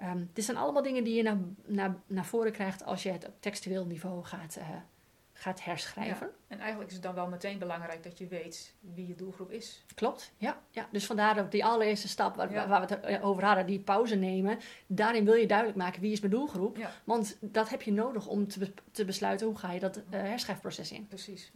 Um, 0.00 0.30
dit 0.32 0.44
zijn 0.44 0.56
allemaal 0.56 0.82
dingen 0.82 1.04
die 1.04 1.14
je 1.14 1.22
naar, 1.22 1.38
naar, 1.64 1.96
naar 2.06 2.24
voren 2.24 2.52
krijgt 2.52 2.84
als 2.84 3.02
je 3.02 3.10
het 3.10 3.26
op 3.26 3.34
textueel 3.40 3.86
niveau 3.86 4.24
gaat, 4.24 4.56
uh, 4.58 4.68
gaat 5.42 5.64
herschrijven. 5.64 6.26
Ja, 6.26 6.32
En 6.48 6.58
eigenlijk 6.58 6.88
is 6.88 6.94
het 6.96 7.04
dan 7.04 7.14
wel 7.14 7.26
meteen 7.28 7.58
belangrijk 7.58 8.02
dat 8.02 8.18
je 8.18 8.26
weet 8.26 8.74
wie 8.80 9.06
je 9.06 9.14
doelgroep 9.14 9.50
is. 9.50 9.84
Klopt, 9.94 10.32
ja. 10.36 10.60
ja. 10.70 10.88
Dus 10.92 11.06
vandaar 11.06 11.34
dat 11.34 11.50
die 11.50 11.64
allereerste 11.64 12.08
stap 12.08 12.36
waar, 12.36 12.52
Ja. 12.52 12.68
waar 12.68 12.86
we 12.88 12.94
het 12.94 13.22
over 13.22 13.44
hadden, 13.44 13.66
die 13.66 13.78
pauze 13.80 14.14
nemen. 14.14 14.58
Daarin 14.86 15.24
wil 15.24 15.34
je 15.34 15.46
duidelijk 15.46 15.78
maken 15.78 16.00
wie 16.00 16.12
is 16.12 16.20
mijn 16.20 16.32
doelgroep. 16.32 16.76
Ja, 16.76 16.90
Want 17.04 17.36
dat 17.40 17.68
heb 17.68 17.82
je 17.82 17.92
nodig 17.92 18.26
om 18.26 18.48
te, 18.48 18.58
be- 18.58 18.72
te 18.90 19.04
besluiten 19.04 19.46
hoe 19.46 19.58
ga 19.58 19.72
je 19.72 19.80
dat 19.80 19.96
eh, 19.96 20.02
herschrijfproces 20.10 20.92
in. 20.92 21.06
precies. 21.08 21.50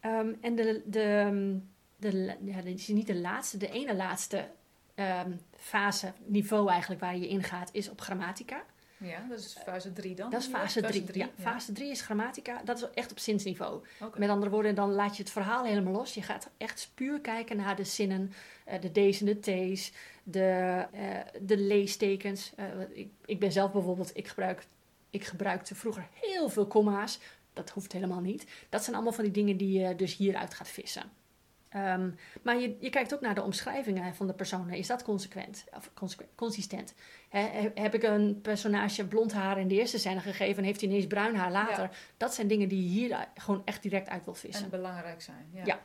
Ehm, 0.00 0.32
en 0.40 0.54
de, 0.54 0.82
de, 0.86 1.60
de, 1.96 2.36
ja, 2.44 2.60
dit 2.62 2.78
is 2.78 2.88
niet 2.88 3.06
de 3.06 3.16
laatste, 3.16 3.56
de 3.56 3.70
ene 3.70 3.94
laatste 3.96 4.48
ehm, 4.94 5.32
fase, 5.56 6.12
niveau 6.24 6.68
eigenlijk 6.70 7.00
waar 7.00 7.16
je 7.16 7.28
ingaat, 7.28 7.68
is 7.72 7.90
op 7.90 8.00
grammatica. 8.00 8.62
Ja, 8.98 9.26
dat 9.28 9.38
is 9.38 9.56
fase 9.64 9.92
3 9.92 10.14
dan. 10.14 10.30
Dat 10.30 10.40
is 10.40 10.46
fase 10.46 10.80
3. 10.80 11.04
drie, 11.04 11.22
Ja, 11.22 11.28
fase 11.38 11.72
3 11.72 11.90
is 11.90 12.00
grammatica. 12.00 12.60
Dat 12.64 12.76
is 12.76 12.84
echt 12.94 13.10
op 13.10 13.18
zinsniveau. 13.18 13.82
Met 14.16 14.28
andere 14.28 14.50
woorden, 14.50 14.74
dan 14.74 14.92
laat 14.92 15.16
je 15.16 15.22
het 15.22 15.32
verhaal 15.32 15.64
helemaal 15.64 15.92
los. 15.92 16.14
Je 16.14 16.22
gaat 16.22 16.50
echt 16.56 16.90
puur 16.94 17.20
kijken 17.20 17.56
naar 17.56 17.76
de 17.76 17.84
zinnen, 17.84 18.32
eh, 18.64 18.80
de 18.80 18.90
D's 18.90 19.20
en 19.20 19.26
de 19.26 19.40
T's, 19.40 19.92
de, 20.22 20.86
eh, 20.92 21.40
de 21.40 21.56
leestekens. 21.56 22.52
Eh, 22.56 22.66
ik, 22.92 23.08
ik 23.24 23.40
ben 23.40 23.52
zelf 23.52 23.72
bijvoorbeeld, 23.72 24.10
ik, 24.16 24.28
gebruik, 24.28 24.66
ik 25.10 25.24
gebruikte 25.24 25.74
vroeger 25.74 26.08
heel 26.12 26.48
veel 26.48 26.66
komma's. 26.66 27.18
Dat 27.52 27.70
hoeft 27.70 27.92
helemaal 27.92 28.20
niet. 28.20 28.46
Dat 28.68 28.82
zijn 28.82 28.96
allemaal 28.96 29.14
van 29.14 29.24
die 29.24 29.32
dingen 29.32 29.56
die 29.56 29.80
je 29.80 29.96
dus 29.96 30.16
hieruit 30.16 30.54
gaat 30.54 30.68
vissen. 30.68 31.10
Ehm, 31.68 32.10
maar 32.42 32.56
je, 32.58 32.76
je 32.80 32.90
kijkt 32.90 33.14
ook 33.14 33.20
naar 33.20 33.34
de 33.34 33.42
omschrijvingen 33.42 34.14
van 34.14 34.26
de 34.26 34.32
personen. 34.32 34.74
Is 34.76 34.86
dat 34.86 35.02
consequent 35.02 35.64
of 35.76 35.90
consistent? 36.34 36.94
He- 37.28 37.70
heb 37.74 37.94
ik 37.94 38.02
een 38.02 38.40
personage 38.40 39.06
blond 39.06 39.32
haar 39.32 39.58
in 39.58 39.68
de 39.68 39.74
eerste 39.74 39.98
scène 39.98 40.20
gegeven 40.20 40.56
en 40.58 40.64
heeft 40.64 40.80
hij 40.80 40.88
ineens 40.88 41.06
bruin 41.06 41.34
haar 41.36 41.50
later? 41.50 41.90
Dat 42.16 42.34
zijn 42.34 42.46
dingen 42.48 42.68
die 42.68 42.82
je 42.82 42.88
hier 42.88 43.28
gewoon 43.34 43.62
echt 43.64 43.82
direct 43.82 44.08
uit 44.08 44.24
wil 44.24 44.34
vissen. 44.34 44.64
En 44.64 44.70
belangrijk 44.70 45.22
zijn. 45.22 45.46
Ja. 45.52 45.64
Ja. 45.64 45.80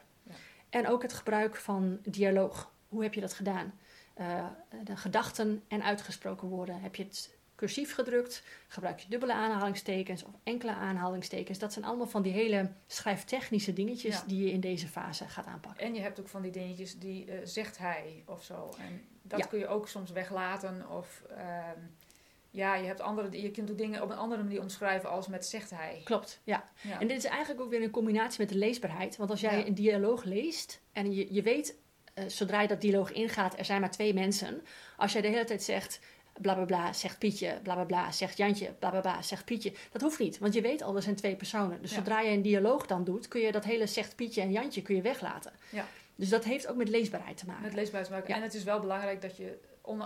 En 0.70 0.88
ook 0.88 1.02
het 1.02 1.14
gebruik 1.14 1.56
van 1.56 2.00
dialoog. 2.04 2.72
Hoe 2.88 3.04
heb 3.04 3.14
je 3.14 3.22
dat 3.22 3.34
gedaan? 3.34 3.74
Eh, 4.14 4.46
de 4.84 4.96
gedachten 4.98 5.64
en 5.68 5.84
uitgesproken 5.84 6.48
woorden. 6.48 6.82
Heb 6.82 6.96
je 6.96 7.04
het 7.04 7.38
cursief 7.64 7.94
gedrukt? 7.94 8.44
Gebruik 8.68 9.00
je 9.00 9.10
dubbele 9.10 9.34
aanhalingstekens 9.34 10.24
of 10.24 10.32
enkele 10.44 10.72
aanhalingstekens? 10.74 11.60
Dat 11.60 11.74
zijn 11.74 11.86
allemaal 11.86 12.08
van 12.08 12.22
die 12.22 12.32
hele 12.32 12.72
schrijftechnische 12.88 13.74
dingetjes 13.74 14.16
Ja. 14.16 14.24
die 14.28 14.46
je 14.46 14.52
in 14.52 14.60
deze 14.60 14.88
fase 14.88 15.28
gaat 15.28 15.46
aanpakken. 15.46 15.86
En 15.86 15.94
je 15.94 16.02
hebt 16.02 16.20
ook 16.20 16.28
van 16.28 16.42
die 16.42 16.52
dingetjes 16.52 17.00
die 17.00 17.26
eh, 17.32 17.38
zegt 17.44 17.78
hij 17.78 18.24
of 18.26 18.44
zo. 18.44 18.74
En 18.80 19.02
dat 19.22 19.40
Ja. 19.40 19.46
kun 19.46 19.60
je 19.60 19.68
ook 19.68 19.88
soms 19.88 20.12
weglaten. 20.12 20.90
Of 20.90 21.24
ehm, 21.38 21.80
ja, 22.50 22.76
je 22.76 22.86
hebt 22.86 23.02
andere, 23.02 23.42
je 23.42 23.52
kunt 23.52 23.72
ook 23.72 23.78
dingen 23.78 24.02
op 24.02 24.10
een 24.10 24.18
andere 24.18 24.44
manier 24.44 24.62
omschrijven 24.62 25.10
als 25.10 25.28
met 25.28 25.46
zegt 25.46 25.70
hij. 25.70 26.02
Klopt, 26.04 26.40
ja. 26.44 26.70
Ja. 26.82 27.00
En 27.00 27.08
dit 27.08 27.18
is 27.18 27.26
eigenlijk 27.26 27.62
ook 27.62 27.70
weer 27.70 27.82
een 27.84 27.90
combinatie 27.92 28.40
met 28.40 28.50
de 28.50 28.58
leesbaarheid. 28.58 29.16
Want 29.18 29.30
als 29.30 29.42
jij 29.42 29.58
Ja. 29.58 29.66
een 29.66 29.76
dialoog 29.76 30.24
leest 30.24 30.82
en 30.92 31.14
je, 31.14 31.34
je 31.34 31.42
weet, 31.42 31.76
eh, 32.14 32.24
zodra 32.28 32.62
je 32.62 32.68
dat 32.68 32.82
dialoog 32.82 33.12
ingaat, 33.12 33.58
er 33.60 33.66
zijn 33.66 33.82
maar 33.82 33.92
twee 33.92 34.14
mensen. 34.14 34.62
Als 34.98 35.14
jij 35.14 35.22
de 35.22 35.28
hele 35.28 35.44
tijd 35.44 35.64
zegt, 35.64 36.00
bla 36.42 36.54
bla 36.54 36.66
bla, 36.66 36.94
zegt 36.94 37.18
Pietje, 37.20 37.60
bla 37.64 37.74
bla 37.74 37.84
bla, 37.84 38.12
zegt 38.12 38.38
Jantje, 38.38 38.74
bla 38.80 38.90
bla 38.90 39.00
bla, 39.00 39.22
zegt 39.22 39.46
Pietje. 39.46 39.74
Dat 39.92 40.02
hoeft 40.02 40.20
niet, 40.20 40.38
want 40.38 40.54
je 40.54 40.62
weet 40.62 40.82
al, 40.82 40.96
er 40.96 41.02
zijn 41.02 41.16
twee 41.16 41.36
personen. 41.36 41.82
Dus 41.82 41.90
Ja. 41.92 41.96
zodra 41.98 42.20
je 42.22 42.32
een 42.32 42.42
dialoog 42.42 42.86
dan 42.86 43.04
doet, 43.04 43.28
kun 43.28 43.42
je 43.42 43.52
dat 43.52 43.64
hele 43.64 43.88
zegt 43.88 44.16
Pietje 44.16 44.42
en 44.42 44.52
Jantje 44.52 44.82
kun 44.82 44.96
je 44.96 45.02
weglaten. 45.02 45.52
Ja. 45.70 45.86
Dus 46.16 46.30
dat 46.30 46.44
heeft 46.44 46.68
ook 46.68 46.76
met 46.76 46.90
leesbaarheid 46.90 47.38
te 47.38 47.46
maken. 47.46 47.64
Met 47.64 47.74
leesbaar 47.74 48.04
te 48.04 48.12
maken. 48.12 48.30
Ja. 48.30 48.36
En 48.36 48.42
het 48.42 48.54
is 48.54 48.64
wel 48.64 48.80
belangrijk 48.80 49.22
dat 49.22 49.38
je, 49.38 49.58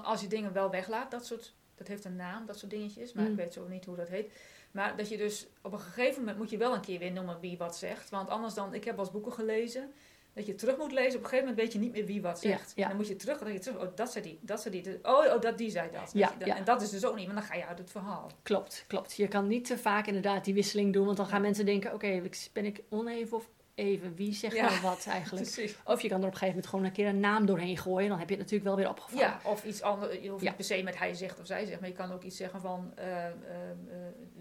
als 0.04 0.22
je 0.22 0.28
dingen 0.28 0.54
wel 0.54 0.70
weglaat, 0.70 1.12
dat 1.12 1.26
soort, 1.26 1.54
dat 1.76 1.88
heeft 1.88 2.06
een 2.06 2.16
naam, 2.16 2.46
dat 2.46 2.60
soort 2.60 2.72
dingetjes, 2.72 3.14
maar 3.14 3.24
Mm. 3.26 3.32
ik 3.32 3.38
weet 3.38 3.54
zo 3.54 3.68
niet 3.68 3.86
hoe 3.86 3.96
dat 3.96 4.08
heet. 4.08 4.32
Maar 4.72 4.98
dat 4.98 5.10
je 5.10 5.18
dus 5.18 5.48
op 5.62 5.74
een 5.74 5.80
gegeven 5.80 6.20
moment 6.20 6.38
moet 6.38 6.50
je 6.50 6.58
wel 6.58 6.74
een 6.74 6.82
keer 6.82 7.00
weer 7.00 7.12
noemen 7.12 7.40
wie 7.40 7.58
wat 7.58 7.78
zegt. 7.78 8.10
Want 8.10 8.30
anders 8.30 8.54
dan, 8.54 8.74
ik 8.74 8.84
heb 8.84 8.96
wel 8.96 9.04
eens 9.04 9.14
boeken 9.14 9.32
gelezen, 9.34 9.92
dat 10.38 10.46
je 10.46 10.56
terug 10.56 10.78
moet 10.78 10.92
lezen. 10.92 11.18
Op 11.18 11.24
een 11.24 11.30
gegeven 11.30 11.48
moment 11.48 11.58
weet 11.58 11.74
je 11.74 11.80
niet 11.80 11.92
meer 11.92 12.06
wie 12.06 12.22
wat 12.22 12.40
zegt. 12.40 12.74
ja. 12.76 12.84
En 12.84 12.88
dan 12.88 12.98
moet 12.98 13.08
je 13.08 13.16
terug, 13.16 13.38
dan 13.38 13.54
je 13.54 13.60
terug, 13.60 13.80
oh 13.82 13.96
dat 13.96 14.12
zei 14.12 14.24
die, 14.24 14.40
dat 14.42 14.62
zei 14.62 14.82
die. 14.82 15.00
Oh, 15.04 15.34
oh 15.34 15.42
dat 15.42 15.58
die 15.58 15.70
zei 15.70 15.90
dat. 15.92 16.12
Ja, 16.14 16.34
dan-. 16.40 16.50
En 16.50 16.64
dat 16.64 16.82
is 16.82 16.90
dus 16.90 17.06
ook 17.06 17.16
niet, 17.16 17.26
want 17.26 17.38
dan 17.38 17.48
ga 17.48 17.56
je 17.56 17.66
uit 17.66 17.78
het 17.78 17.92
verhaal. 17.92 18.32
Klopt, 18.44 18.86
klopt. 18.88 19.16
Je 19.16 19.28
kan 19.28 19.48
niet 19.48 19.66
te 19.66 19.78
vaak 19.78 20.08
inderdaad 20.08 20.46
die 20.46 20.54
wisseling 20.54 20.94
doen, 20.94 21.06
want 21.06 21.18
dan 21.18 21.26
gaan 21.26 21.42
mensen 21.42 21.66
denken, 21.66 21.94
oké, 21.94 22.22
ben 22.54 22.66
ik 22.66 22.82
oneven 22.90 23.38
of 23.38 23.50
even? 23.78 24.16
Wie 24.16 24.34
zegt 24.34 24.56
Ja. 24.56 24.70
nou 24.70 24.82
wat 24.82 25.06
eigenlijk? 25.10 25.46
Precies. 25.52 25.76
Of 25.86 26.02
je 26.02 26.08
kan 26.08 26.22
er 26.22 26.28
op 26.28 26.32
een 26.34 26.38
gegeven 26.38 26.48
moment 26.56 26.68
gewoon 26.68 26.86
een 26.86 26.92
keer 26.92 27.08
een 27.08 27.20
naam 27.20 27.46
doorheen 27.46 27.78
gooien. 27.78 28.10
Dan 28.10 28.20
heb 28.20 28.30
je 28.30 28.36
het 28.36 28.44
natuurlijk 28.44 28.70
wel 28.70 28.80
weer 28.80 28.90
opgevangen. 28.90 29.26
Ja, 29.28 29.40
of 29.44 29.64
iets 29.64 29.82
anders. 29.82 30.18
Je 30.22 30.30
hoeft 30.30 30.42
Ja. 30.44 30.48
niet 30.48 30.56
per 30.58 30.66
se 30.66 30.84
met 30.84 30.98
hij 30.98 31.14
zegt 31.14 31.40
of 31.40 31.46
zij 31.46 31.66
zegt, 31.66 31.80
maar 31.80 31.90
je 31.90 31.96
kan 31.96 32.12
ook 32.12 32.24
iets 32.24 32.38
zeggen 32.38 32.62
van. 32.62 32.92
eh, 32.96 33.26
eh, 33.26 33.32
eh, 33.32 33.34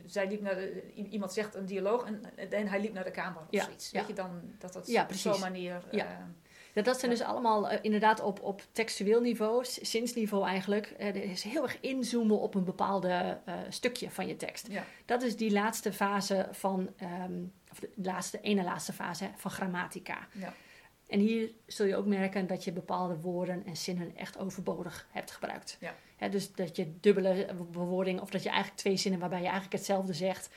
zij 0.07 0.29
liep 0.29 0.41
naar 0.41 0.55
de, 0.55 0.83
iemand 1.11 1.33
zegt 1.33 1.55
een 1.55 1.67
dialoog 1.67 2.05
en, 2.07 2.23
en 2.51 2.69
hij 2.69 2.81
liep 2.81 2.93
naar 2.93 3.05
de 3.05 3.11
kamer 3.11 3.41
of 3.41 3.47
Ja, 3.51 3.65
zoiets. 3.65 3.91
Weet 3.91 4.07
je 4.07 4.13
dan 4.13 4.31
dat 4.59 4.73
dat 4.73 4.89
op 5.09 5.13
zo'n 5.13 5.41
manier. 5.41 5.83
Ja. 5.91 6.05
eh, 6.05 6.11
Ja, 6.75 6.83
dat 6.83 6.99
zijn 6.99 7.11
dus 7.11 7.23
allemaal 7.23 7.69
eh, 7.69 7.79
inderdaad 7.83 8.21
op, 8.21 8.43
op 8.43 8.63
textueel 8.73 9.21
niveau, 9.21 9.65
zinsniveau 9.65 10.47
eigenlijk. 10.47 10.87
Eh, 10.99 11.09
er 11.09 11.17
is 11.25 11.43
heel 11.43 11.63
erg 11.63 11.81
inzoomen 11.81 12.39
op 12.41 12.55
een 12.55 12.65
bepaalde 12.65 13.39
stukje 13.69 14.11
van 14.11 14.27
je 14.27 14.37
tekst. 14.37 14.67
ja. 14.69 14.85
Dat 15.05 15.23
is 15.23 15.37
die 15.37 15.53
laatste 15.53 15.93
fase 15.93 16.49
van, 16.51 16.91
ehm, 16.97 17.33
of 17.83 17.89
de 17.95 18.03
laatste, 18.11 18.41
ene 18.41 18.63
laatste 18.63 18.93
fase 18.93 19.31
van 19.37 19.51
grammatica. 19.51 20.19
Ja. 20.33 20.55
En 21.07 21.21
hier 21.21 21.51
zul 21.67 21.87
je 21.87 21.97
ook 21.97 22.07
merken 22.07 22.47
dat 22.47 22.65
je 22.65 22.73
bepaalde 22.73 23.17
woorden 23.17 23.63
en 23.67 23.77
zinnen 23.77 24.17
echt 24.17 24.39
overbodig 24.39 25.07
hebt 25.11 25.31
gebruikt. 25.31 25.79
Ja. 25.81 26.29
Dus 26.29 26.53
dat 26.53 26.77
je 26.77 27.01
dubbele 27.01 27.55
bewoording, 27.73 28.21
of 28.21 28.31
dat 28.31 28.43
je 28.43 28.49
eigenlijk 28.49 28.79
twee 28.79 28.97
zinnen 28.97 29.21
waarbij 29.21 29.39
je 29.39 29.45
eigenlijk 29.45 29.75
hetzelfde 29.75 30.13
zegt. 30.13 30.49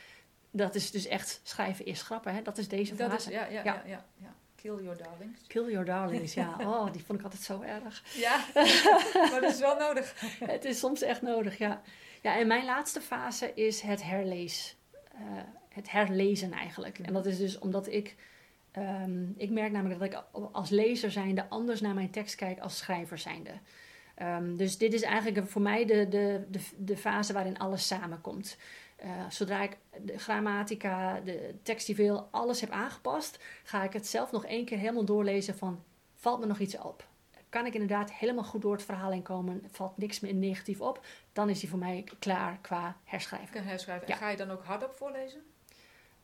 Dat 0.51 0.75
is 0.75 0.91
dus 0.91 1.07
echt 1.07 1.39
schrijven 1.43 1.85
is 1.85 2.01
grappen. 2.01 2.33
Hè? 2.35 2.41
Dat 2.41 2.57
is 2.57 2.67
deze 2.67 2.95
Dat 2.95 3.11
fase. 3.11 3.29
is, 3.29 3.35
ja, 3.35 3.45
ja, 3.45 3.63
Ja. 3.63 3.63
ja. 3.63 3.81
Ja, 3.85 4.05
ja, 4.17 4.33
Kill 4.55 4.83
your 4.83 4.97
darlings. 4.97 5.39
Kill 5.47 5.69
your 5.71 5.85
darlings, 5.85 6.33
ja. 6.33 6.55
Oh, 6.67 6.91
die 6.91 7.03
vond 7.03 7.19
ik 7.19 7.25
altijd 7.25 7.43
zo 7.43 7.61
erg. 7.61 8.03
Ja, 8.15 8.45
maar 9.31 9.41
dat 9.41 9.51
is 9.53 9.59
wel 9.59 9.77
nodig. 9.77 10.15
Het 10.45 10.65
is 10.65 10.79
soms 10.79 11.01
echt 11.01 11.21
nodig, 11.21 11.57
ja. 11.57 11.81
Ja, 12.21 12.38
en 12.38 12.47
mijn 12.47 12.65
laatste 12.65 13.01
fase 13.01 13.53
is 13.53 13.81
het 13.81 14.03
herlees. 14.03 14.77
eh, 15.13 15.21
het 15.79 15.91
herlezen 15.91 16.51
eigenlijk. 16.51 17.00
En 17.00 17.13
dat 17.13 17.25
is 17.25 17.38
dus 17.38 17.59
omdat 17.59 17.88
ik... 17.88 18.15
ehm, 18.71 19.29
ik 19.36 19.50
merk 19.50 19.71
namelijk 19.71 20.00
dat 20.00 20.09
ik 20.09 20.24
als 20.51 20.69
lezer 20.69 21.12
zijnde 21.12 21.50
anders 21.50 21.81
naar 21.81 21.93
mijn 21.93 22.09
tekst 22.09 22.36
kijk 22.36 22.59
als 22.59 22.77
schrijver 22.77 23.17
zijnde. 23.17 23.51
Ehm, 24.15 24.55
dus 24.55 24.77
dit 24.77 24.93
is 24.93 25.01
eigenlijk 25.01 25.48
voor 25.48 25.62
mij 25.62 25.86
de, 25.86 26.07
de, 26.07 26.45
de, 26.50 26.59
de 26.77 26.98
fase 26.98 27.33
waarin 27.33 27.57
alles 27.59 27.88
samenkomt. 27.88 28.57
Eh, 28.95 29.29
zodra 29.29 29.62
ik 29.62 29.77
de 30.03 30.17
grammatica, 30.17 31.19
de 31.19 31.55
textueel, 31.63 32.27
alles 32.31 32.62
heb 32.62 32.69
aangepast, 32.69 33.39
ga 33.63 33.83
ik 33.83 33.93
het 33.93 34.07
zelf 34.07 34.31
nog 34.31 34.45
één 34.45 34.65
keer 34.65 34.77
helemaal 34.77 35.05
doorlezen 35.05 35.57
van, 35.57 35.83
valt 36.15 36.39
me 36.39 36.45
nog 36.45 36.59
iets 36.59 36.77
op? 36.77 37.07
Kan 37.50 37.65
ik 37.65 37.74
inderdaad 37.74 38.13
helemaal 38.13 38.43
goed 38.43 38.62
door 38.62 38.71
het 38.74 38.83
verhaal 38.83 39.12
heen 39.12 39.21
komen? 39.21 39.63
Valt 39.71 39.98
niks 39.98 40.19
meer 40.19 40.33
negatief 40.33 40.81
op? 40.81 41.05
Dan 41.33 41.50
is 41.50 41.59
die 41.59 41.69
voor 41.69 41.79
mij 41.79 42.03
klaar 42.19 42.57
qua 42.62 42.98
herschrijven. 43.03 43.50
kan 43.50 43.63
herschrijven. 43.63 44.07
Ja. 44.07 44.13
En 44.13 44.19
ga 44.19 44.29
je 44.29 44.38
dan 44.38 44.51
ook 44.51 44.63
hardop 44.63 44.95
voorlezen? 44.95 45.41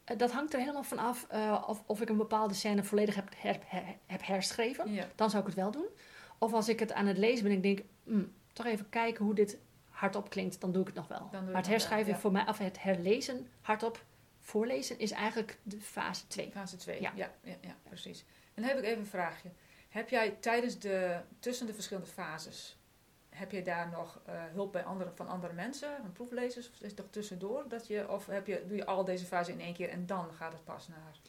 Eh, 0.05 0.17
dat 0.17 0.31
hangt 0.31 0.53
er 0.53 0.59
helemaal 0.59 0.83
van 0.83 0.97
af 0.99 1.25
eh, 1.29 1.63
of, 1.67 1.83
of 1.85 2.01
ik 2.01 2.09
een 2.09 2.17
bepaalde 2.17 2.53
scène 2.53 2.83
volledig 2.83 3.15
heb, 3.15 3.29
her- 3.37 3.59
her- 3.65 3.95
heb 4.05 4.25
herschreven. 4.25 4.93
Ja. 4.93 5.07
Dan 5.15 5.29
zou 5.29 5.41
ik 5.41 5.47
het 5.47 5.57
wel 5.57 5.71
doen. 5.71 5.87
Of 6.37 6.53
als 6.53 6.69
ik 6.69 6.79
het 6.79 6.93
aan 6.93 7.05
het 7.07 7.17
lezen 7.17 7.43
ben 7.43 7.51
en 7.51 7.57
ik 7.57 7.63
denk, 7.63 7.87
"Hmm, 8.03 8.33
toch 8.53 8.65
even 8.65 8.89
kijken 8.89 9.25
hoe 9.25 9.33
dit 9.33 9.57
hardop 9.89 10.29
klinkt, 10.29 10.61
dan 10.61 10.71
doe 10.71 10.81
ik 10.81 10.87
het 10.87 10.95
nog 10.95 11.07
wel. 11.07 11.29
maar 11.31 11.41
het 11.41 11.51
wel, 11.51 11.61
herschrijven 11.63 12.13
ja. 12.13 12.19
voor 12.19 12.31
mij, 12.31 12.47
of 12.47 12.57
het 12.57 12.81
herlezen 12.81 13.47
hardop 13.61 14.03
voorlezen, 14.39 14.99
is 14.99 15.11
eigenlijk 15.11 15.59
de 15.63 15.79
fase 15.79 16.27
2. 16.27 16.51
Fase 16.51 16.75
2. 16.77 17.01
Ja. 17.01 17.11
Ja. 17.15 17.31
Ja, 17.43 17.55
ja, 17.61 17.75
precies. 17.83 18.25
En 18.53 18.61
dan 18.61 18.71
heb 18.71 18.77
ik 18.77 18.83
even 18.85 18.99
een 18.99 19.05
vraagje. 19.05 19.49
Heb 19.89 20.09
jij 20.09 20.31
tijdens 20.39 20.79
de, 20.79 21.19
tussen 21.39 21.65
de 21.67 21.73
verschillende 21.73 22.09
fases, 22.09 22.77
heb 23.35 23.51
je 23.51 23.61
daar 23.61 23.89
nog 23.89 24.19
eh, 24.25 24.33
hulp 24.53 24.71
bij 24.71 24.83
andere, 24.83 25.11
van 25.15 25.27
andere 25.27 25.53
mensen, 25.53 25.89
van 26.01 26.11
proeflezers? 26.11 26.69
Of 26.69 26.73
is 26.73 26.87
het 26.87 26.95
toch 26.95 27.09
tussendoor? 27.09 27.63
Dat 27.67 27.87
je, 27.87 28.09
of 28.09 28.25
heb 28.25 28.47
je, 28.47 28.63
doe 28.67 28.77
je 28.77 28.85
al 28.85 29.05
deze 29.05 29.25
fasen 29.25 29.53
in 29.53 29.59
één 29.59 29.73
keer 29.73 29.89
en 29.89 30.05
dan 30.05 30.33
gaat 30.33 30.51
het 30.51 30.63
pas 30.63 30.87
naar... 30.87 31.19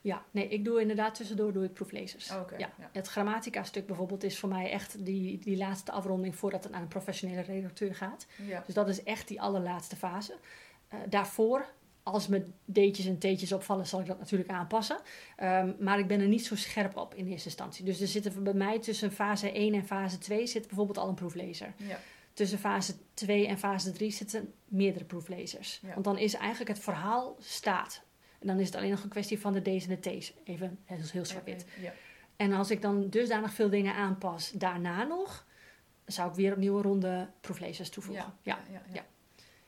Ja, 0.00 0.24
nee, 0.30 0.48
ik 0.48 0.64
doe 0.64 0.80
inderdaad 0.80 1.14
tussendoor 1.14 1.52
doe 1.52 1.64
ik 1.64 1.72
proeflezers. 1.72 2.30
Oké, 2.30 2.56
ja. 2.56 2.70
ja. 2.78 2.90
Het 2.92 3.08
grammatica-stuk 3.08 3.86
bijvoorbeeld 3.86 4.22
is 4.22 4.38
voor 4.38 4.48
mij 4.48 4.70
echt 4.70 5.04
die, 5.04 5.38
die 5.38 5.56
laatste 5.56 5.92
afronding 5.92 6.36
voordat 6.36 6.64
het 6.64 6.72
aan 6.72 6.82
een 6.82 6.88
professionele 6.88 7.40
redacteur 7.40 7.94
gaat. 7.94 8.26
Ja. 8.46 8.62
Dus 8.66 8.74
dat 8.74 8.88
is 8.88 9.02
echt 9.02 9.28
die 9.28 9.40
allerlaatste 9.40 9.96
fase. 9.96 10.36
Eh, 10.88 10.98
daarvoor, 11.08 11.66
als 12.06 12.28
me 12.28 12.44
D'tjes 12.64 13.06
en 13.06 13.18
T'tjes 13.18 13.52
opvallen, 13.52 13.86
zal 13.86 14.00
ik 14.00 14.06
dat 14.06 14.18
natuurlijk 14.18 14.50
aanpassen. 14.50 14.98
Ehm, 15.36 15.72
maar 15.78 15.98
ik 15.98 16.06
ben 16.06 16.20
er 16.20 16.26
niet 16.26 16.46
zo 16.46 16.56
scherp 16.56 16.96
op 16.96 17.14
in 17.14 17.26
eerste 17.26 17.48
instantie. 17.48 17.84
Dus 17.84 18.00
er 18.00 18.06
zitten 18.06 18.42
bij 18.42 18.52
mij 18.52 18.78
tussen 18.78 19.12
fase 19.12 19.58
1 19.58 19.74
en 19.74 19.86
fase 19.86 20.18
2 20.18 20.46
zit 20.46 20.66
bijvoorbeeld 20.66 20.98
al 20.98 21.08
een 21.08 21.14
proeflezer. 21.14 21.72
Ja. 21.76 21.98
Tussen 22.32 22.58
fase 22.58 22.94
2 23.14 23.46
en 23.46 23.58
fase 23.58 23.92
3 23.92 24.10
zitten 24.10 24.52
meerdere 24.64 25.04
proeflezers. 25.04 25.80
Ja. 25.82 25.92
Want 25.92 26.04
dan 26.04 26.18
is 26.18 26.34
eigenlijk 26.34 26.70
het 26.70 26.78
verhaal 26.78 27.36
staat. 27.38 28.02
En 28.38 28.46
dan 28.46 28.58
is 28.58 28.66
het 28.66 28.76
alleen 28.76 28.90
nog 28.90 29.02
een 29.02 29.08
kwestie 29.08 29.40
van 29.40 29.52
de 29.52 29.60
D's 29.60 29.86
en 29.86 29.98
de 30.00 30.18
T's. 30.18 30.32
Even 30.44 30.78
heel, 30.84 30.98
heel 31.12 31.24
zwart-wit. 31.24 31.66
Ja. 31.80 31.92
En 32.36 32.52
als 32.52 32.70
ik 32.70 32.82
dan 32.82 33.08
dusdanig 33.08 33.52
veel 33.52 33.70
dingen 33.70 33.94
aanpas 33.94 34.50
daarna 34.50 35.02
nog, 35.02 35.46
zou 36.04 36.28
ik 36.28 36.34
weer 36.34 36.52
opnieuw 36.52 36.76
een 36.76 36.82
ronde 36.82 37.28
proeflezers 37.40 37.90
toevoegen. 37.90 38.34
Ja, 38.42 38.58
ja, 38.66 38.72
ja, 38.72 38.82
ja. 38.92 39.04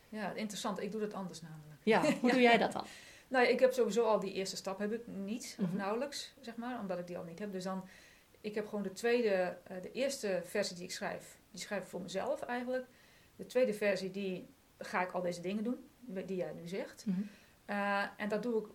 Ja, 0.08 0.32
interessant. 0.32 0.80
Ik 0.80 0.92
doe 0.92 1.00
dat 1.00 1.14
anders 1.14 1.40
namelijk. 1.40 1.77
ja. 1.94 2.12
hoe 2.20 2.30
doe 2.30 2.40
jij 2.40 2.58
dat 2.58 2.72
dan? 2.72 2.84
Nou, 3.28 3.46
ik 3.46 3.60
heb 3.60 3.72
sowieso 3.72 4.04
al 4.04 4.20
die 4.20 4.32
eerste 4.32 4.56
stap 4.56 4.78
heb 4.78 4.92
ik 4.92 5.06
niet, 5.06 5.56
of 5.60 5.66
Mhm. 5.66 5.76
nauwelijks, 5.76 6.34
zeg 6.40 6.56
maar, 6.56 6.80
omdat 6.80 6.98
ik 6.98 7.06
die 7.06 7.18
al 7.18 7.24
niet 7.24 7.38
heb. 7.38 7.52
Dus 7.52 7.64
dan, 7.64 7.84
ik 8.40 8.54
heb 8.54 8.66
gewoon 8.68 8.82
de 8.82 8.92
tweede, 8.92 9.58
eh, 9.64 9.82
de 9.82 9.92
eerste 9.92 10.42
versie 10.44 10.76
die 10.76 10.84
ik 10.84 10.90
schrijf, 10.92 11.38
die 11.50 11.60
schrijf 11.60 11.82
ik 11.82 11.88
voor 11.88 12.00
mezelf 12.00 12.40
eigenlijk. 12.42 12.86
De 13.36 13.46
tweede 13.46 13.74
versie, 13.74 14.10
die 14.10 14.54
ga 14.78 15.02
ik 15.02 15.12
al 15.12 15.20
deze 15.22 15.40
dingen 15.40 15.64
doen, 15.64 15.88
die 16.00 16.36
jij 16.36 16.52
nu 16.52 16.68
zegt. 16.68 17.04
Mhm. 17.06 17.20
Eh, 17.64 18.02
en 18.16 18.28
dat 18.28 18.42
doe 18.42 18.60
ik. 18.60 18.66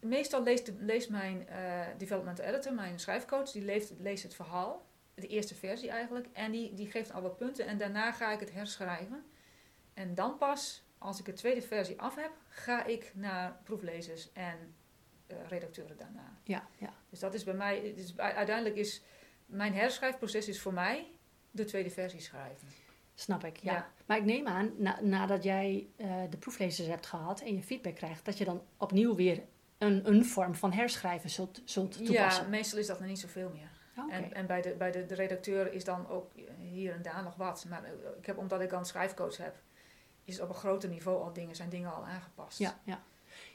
Meestal 0.00 0.42
leest, 0.42 0.66
de- 0.66 0.76
leest 0.78 1.10
mijn 1.10 1.48
eh, 1.48 1.86
developmental 1.98 2.44
editor, 2.44 2.72
mijn 2.74 2.98
schrijfcoach, 3.00 3.50
die 3.50 3.62
leest, 3.64 3.92
leest 3.98 4.22
het 4.22 4.34
verhaal, 4.34 4.86
de 5.14 5.26
eerste 5.26 5.54
versie 5.54 5.90
eigenlijk, 5.90 6.26
en 6.32 6.50
die, 6.52 6.74
die 6.74 6.90
geeft 6.90 7.12
al 7.12 7.22
wat 7.22 7.36
punten. 7.36 7.66
En 7.66 7.78
daarna 7.78 8.12
ga 8.12 8.32
ik 8.32 8.40
het 8.40 8.52
herschrijven. 8.52 9.24
En 9.94 10.14
dan 10.14 10.38
pas, 10.38 10.82
als 11.02 11.18
ik 11.18 11.24
de 11.24 11.32
tweede 11.32 11.62
versie 11.62 12.00
af 12.00 12.14
heb, 12.14 12.30
ga 12.48 12.84
ik 12.84 13.12
naar 13.14 13.60
proeflezers 13.64 14.32
en 14.32 14.74
eh, 15.26 15.36
redacteuren 15.48 15.96
daarna. 15.96 16.38
Ja, 16.44 16.66
ja. 16.78 16.92
Dus 17.10 17.18
dat 17.18 17.34
is 17.34 17.44
bij 17.44 17.54
mij, 17.54 17.94
u- 17.96 18.04
uiteindelijk 18.20 18.76
is 18.76 19.02
mijn 19.46 19.74
herschrijfproces 19.74 20.48
is 20.48 20.60
voor 20.60 20.72
mij 20.72 21.06
de 21.50 21.64
tweede 21.64 21.90
versie 21.90 22.20
schrijven. 22.20 22.68
Snap 23.14 23.44
ik, 23.44 23.56
ja. 23.56 23.72
Ja. 23.72 23.92
Maar 24.06 24.16
ik 24.16 24.24
neem 24.24 24.46
aan, 24.46 24.72
na- 24.76 25.00
nadat 25.00 25.42
jij 25.42 25.88
eh, 25.96 26.22
de 26.30 26.36
proeflezers 26.36 26.88
hebt 26.88 27.06
gehad 27.06 27.40
en 27.40 27.54
je 27.54 27.62
feedback 27.62 27.94
krijgt, 27.94 28.24
dat 28.24 28.38
je 28.38 28.44
dan 28.44 28.62
opnieuw 28.76 29.14
weer 29.14 29.42
een, 29.78 30.08
een 30.08 30.24
vorm 30.24 30.54
van 30.54 30.72
herschrijven 30.72 31.30
zult, 31.30 31.62
zult 31.64 31.94
Ja, 31.98 32.04
toepassen. 32.04 32.50
meestal 32.50 32.78
is 32.78 32.86
dat 32.86 32.98
nog 32.98 33.08
niet 33.08 33.18
zoveel 33.20 33.50
meer. 33.50 33.70
Ja, 33.96 34.04
oké. 34.04 34.12
En, 34.14 34.32
en 34.32 34.46
bij, 34.46 34.62
de, 34.62 34.74
bij 34.74 34.90
de, 34.90 35.06
de 35.06 35.14
redacteur 35.14 35.72
is 35.72 35.84
dan 35.84 36.08
ook 36.08 36.32
hier 36.58 36.92
en 36.92 37.02
daar 37.02 37.22
nog 37.22 37.34
wat. 37.36 37.64
Maar 37.68 37.84
eh, 37.84 37.90
ik 38.18 38.26
heb, 38.26 38.38
omdat 38.38 38.60
ik 38.60 38.70
dan 38.70 38.86
schrijfcoach 38.86 39.36
heb, 39.36 39.56
is 40.30 40.40
op 40.40 40.48
een 40.48 40.54
groter 40.54 40.88
niveau 40.88 41.22
al 41.22 41.32
dingen, 41.32 41.56
zijn 41.56 41.68
dingen 41.68 41.94
al 41.94 42.04
aangepast. 42.06 42.58
Ja, 42.58 42.80
ja. 42.84 43.02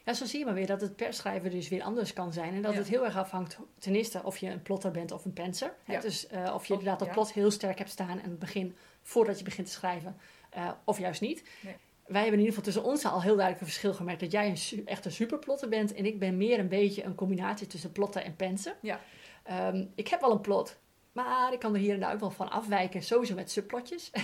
ja, 0.04 0.12
zo 0.14 0.24
zie 0.24 0.38
je 0.38 0.44
maar 0.44 0.54
weer 0.54 0.66
dat 0.66 0.80
het 0.80 0.96
per 0.96 1.12
schrijver 1.14 1.50
dus 1.50 1.68
weer 1.68 1.82
anders 1.82 2.12
kan 2.12 2.32
zijn. 2.32 2.54
En 2.54 2.62
dat 2.62 2.72
Ja. 2.72 2.78
het 2.78 2.88
heel 2.88 3.04
erg 3.04 3.16
afhangt, 3.16 3.58
ten 3.78 3.94
eerste, 3.94 4.22
of 4.22 4.38
je 4.38 4.50
een 4.50 4.62
plotter 4.62 4.90
bent 4.90 5.12
of 5.12 5.24
een 5.24 5.32
penser. 5.32 5.74
Hè? 5.84 5.92
Ja. 5.92 6.00
Dus 6.00 6.26
eh, 6.26 6.54
of 6.54 6.66
je 6.66 6.72
inderdaad 6.72 6.98
dat 6.98 7.10
plot 7.10 7.32
heel 7.32 7.50
sterk 7.50 7.78
hebt 7.78 7.90
staan 7.90 8.08
aan 8.10 8.18
het 8.30 8.38
begin, 8.38 8.76
voordat 9.02 9.38
je 9.38 9.44
begint 9.44 9.66
te 9.66 9.72
schrijven, 9.72 10.16
eh, 10.50 10.70
of 10.84 10.98
juist 10.98 11.20
niet. 11.20 11.42
Nee. 11.60 11.76
Wij 12.06 12.20
hebben 12.20 12.40
in 12.40 12.46
ieder 12.46 12.54
geval 12.56 12.72
tussen 12.72 12.84
ons 12.92 13.04
al 13.04 13.22
heel 13.22 13.34
duidelijk 13.34 13.60
een 13.60 13.66
verschil 13.66 13.94
gemerkt 13.94 14.20
dat 14.20 14.30
jij 14.32 14.48
een 14.48 14.86
echt 14.86 15.04
een 15.04 15.12
superplotter 15.12 15.68
bent 15.68 15.94
en 15.94 16.06
ik 16.06 16.18
ben 16.18 16.36
meer 16.36 16.58
een 16.58 16.68
beetje 16.68 17.04
een 17.04 17.14
combinatie 17.14 17.66
tussen 17.66 17.92
plotten 17.92 18.24
en 18.24 18.36
pensen. 18.36 18.74
Ja. 18.82 19.00
Ehm, 19.42 19.84
ik 19.94 20.08
heb 20.08 20.20
wel 20.20 20.30
een 20.30 20.40
plot, 20.40 20.76
maar 21.16 21.52
ik 21.52 21.58
kan 21.58 21.74
er 21.74 21.80
hier 21.80 21.94
en 21.94 22.00
daar 22.00 22.12
ook 22.12 22.20
wel 22.20 22.30
van 22.30 22.50
afwijken, 22.50 23.02
sowieso 23.02 23.34
met 23.34 23.50
subplotjes. 23.50 24.10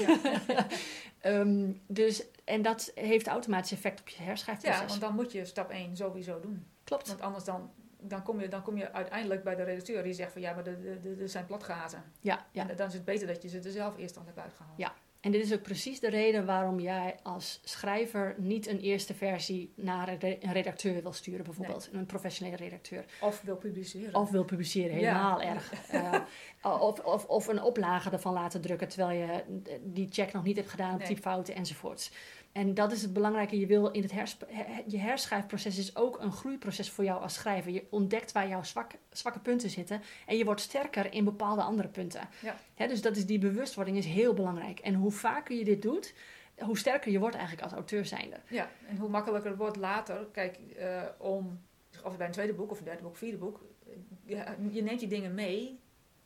Ehm, 1.21 1.73
dus, 1.87 2.25
en 2.45 2.63
dat 2.63 2.93
heeft 2.95 3.27
automatisch 3.27 3.73
effect 3.73 4.01
op 4.01 4.09
je 4.09 4.23
herschrijfproces. 4.23 4.81
Ja, 4.81 4.87
want 4.87 5.01
dan 5.01 5.15
moet 5.15 5.33
je 5.33 5.45
stap 5.45 5.71
1 5.71 5.97
sowieso 5.97 6.41
doen. 6.41 6.67
Klopt. 6.85 7.09
Want 7.09 7.21
anders 7.21 7.45
dan, 7.45 7.71
dan, 8.01 8.23
kom 8.23 8.41
je, 8.41 8.49
dan 8.49 8.63
kom 8.63 8.77
je 8.77 8.93
uiteindelijk 8.93 9.45
bij 9.45 9.55
de 9.55 9.63
redacteur 9.63 10.03
die 10.03 10.13
zegt 10.13 10.33
van 10.33 10.41
ja, 10.41 10.55
maar 10.55 10.67
er- 10.67 11.29
zijn 11.29 11.47
platgaten. 11.47 12.03
Ja, 12.21 12.47
ja. 12.51 12.69
En 12.69 12.77
dan 12.77 12.87
is 12.87 12.95
het 12.95 13.05
beter 13.05 13.27
dat 13.27 13.43
je 13.43 13.49
ze 13.49 13.59
er 13.61 13.71
zelf 13.71 13.99
eerst 13.99 14.17
al 14.17 14.23
hebt 14.27 14.39
uitgehaald. 14.39 14.79
Ja. 14.79 14.93
En 15.23 15.31
dit 15.33 15.45
is 15.45 15.53
ook 15.53 15.63
precies 15.63 16.01
de 16.01 16.11
reden 16.11 16.47
waarom 16.47 16.81
jij 16.81 17.15
als 17.23 17.61
schrijver 17.65 18.35
niet 18.39 18.67
een 18.67 18.81
eerste 18.81 19.15
versie 19.15 19.73
naar 19.77 20.09
een 20.09 20.19
re- 20.19 20.37
een 20.41 20.53
redacteur 20.53 21.03
wil 21.03 21.13
sturen, 21.13 21.45
bijvoorbeeld. 21.45 21.89
Een 21.93 22.07
professionele 22.07 22.57
redacteur. 22.57 23.05
Of 23.21 23.41
wil 23.43 23.57
publiceren. 23.57 24.15
Of 24.15 24.31
wil 24.31 24.45
publiceren, 24.45 24.97
helemaal 24.97 25.41
erg. 25.53 25.73
Eh, 25.91 26.15
of, 26.81 26.99
of, 27.01 27.25
of 27.27 27.47
een 27.47 27.63
oplage 27.63 28.11
ervan 28.11 28.33
laten 28.33 28.61
drukken 28.61 28.89
terwijl 28.89 29.19
je 29.19 29.43
die 29.83 30.09
check 30.11 30.33
nog 30.33 30.45
niet 30.45 30.57
hebt 30.57 30.71
gedaan 30.71 30.93
op 30.93 30.99
Nee. 30.99 31.09
typfouten 31.09 31.55
enzovoorts. 31.55 32.11
En 32.53 32.75
dat 32.75 32.93
is 32.93 33.03
het 33.03 33.13
belangrijke. 33.13 33.59
Je 33.59 33.67
wil 33.67 33.91
in 33.91 34.03
het 34.03 34.13
hersp- 34.13 34.45
he- 34.49 34.83
je 34.87 34.99
herschrijfproces 34.99 35.79
is 35.79 35.97
ook 35.97 36.21
een 36.21 36.33
groeiproces 36.33 36.91
voor 36.91 37.05
jou 37.05 37.23
als 37.23 37.35
schrijver. 37.35 37.73
Je 37.73 37.85
ontdekt 37.91 38.33
waar 38.33 38.49
jouw 38.49 38.63
zwak, 38.63 38.93
zwakke 39.11 39.39
punten 39.39 39.71
zitten 39.71 40.03
en 40.27 40.37
je 40.37 40.45
wordt 40.45 40.61
sterker 40.61 41.13
in 41.13 41.25
bepaalde 41.25 41.63
andere 41.63 41.89
punten. 41.89 42.29
Ja. 42.77 42.87
Dus 42.87 43.03
dat 43.03 43.17
is 43.17 43.27
die 43.27 43.39
bewustwording 43.39 43.97
is 43.97 44.07
heel 44.07 44.35
belangrijk. 44.35 44.79
En 44.81 44.95
hoe 44.95 45.11
vaker 45.11 45.57
je 45.57 45.65
dit 45.65 45.83
doet, 45.83 46.15
hoe 46.59 46.79
sterker 46.79 47.13
je 47.13 47.19
wordt 47.19 47.35
eigenlijk 47.37 47.65
als 47.65 47.73
auteur 47.75 48.05
zijnde. 48.05 48.37
Ja, 48.49 48.71
en 48.89 48.97
hoe 48.97 49.09
makkelijker 49.09 49.51
het 49.51 49.59
wordt 49.59 49.77
later, 49.77 50.27
kijk, 50.33 50.57
eh, 50.77 51.03
om, 51.19 51.61
of 52.05 52.17
bij 52.17 52.27
een 52.27 52.33
tweede 52.33 52.53
boek 52.55 52.71
of 52.71 52.79
een 52.79 52.85
derde 52.85 53.03
boek, 53.03 53.17
vierde 53.17 53.37
boek, 53.39 53.61
ja, 54.25 54.57
je 54.71 54.83
neemt 54.83 54.99
die 55.01 55.09
dingen 55.09 55.35
mee 55.35 55.81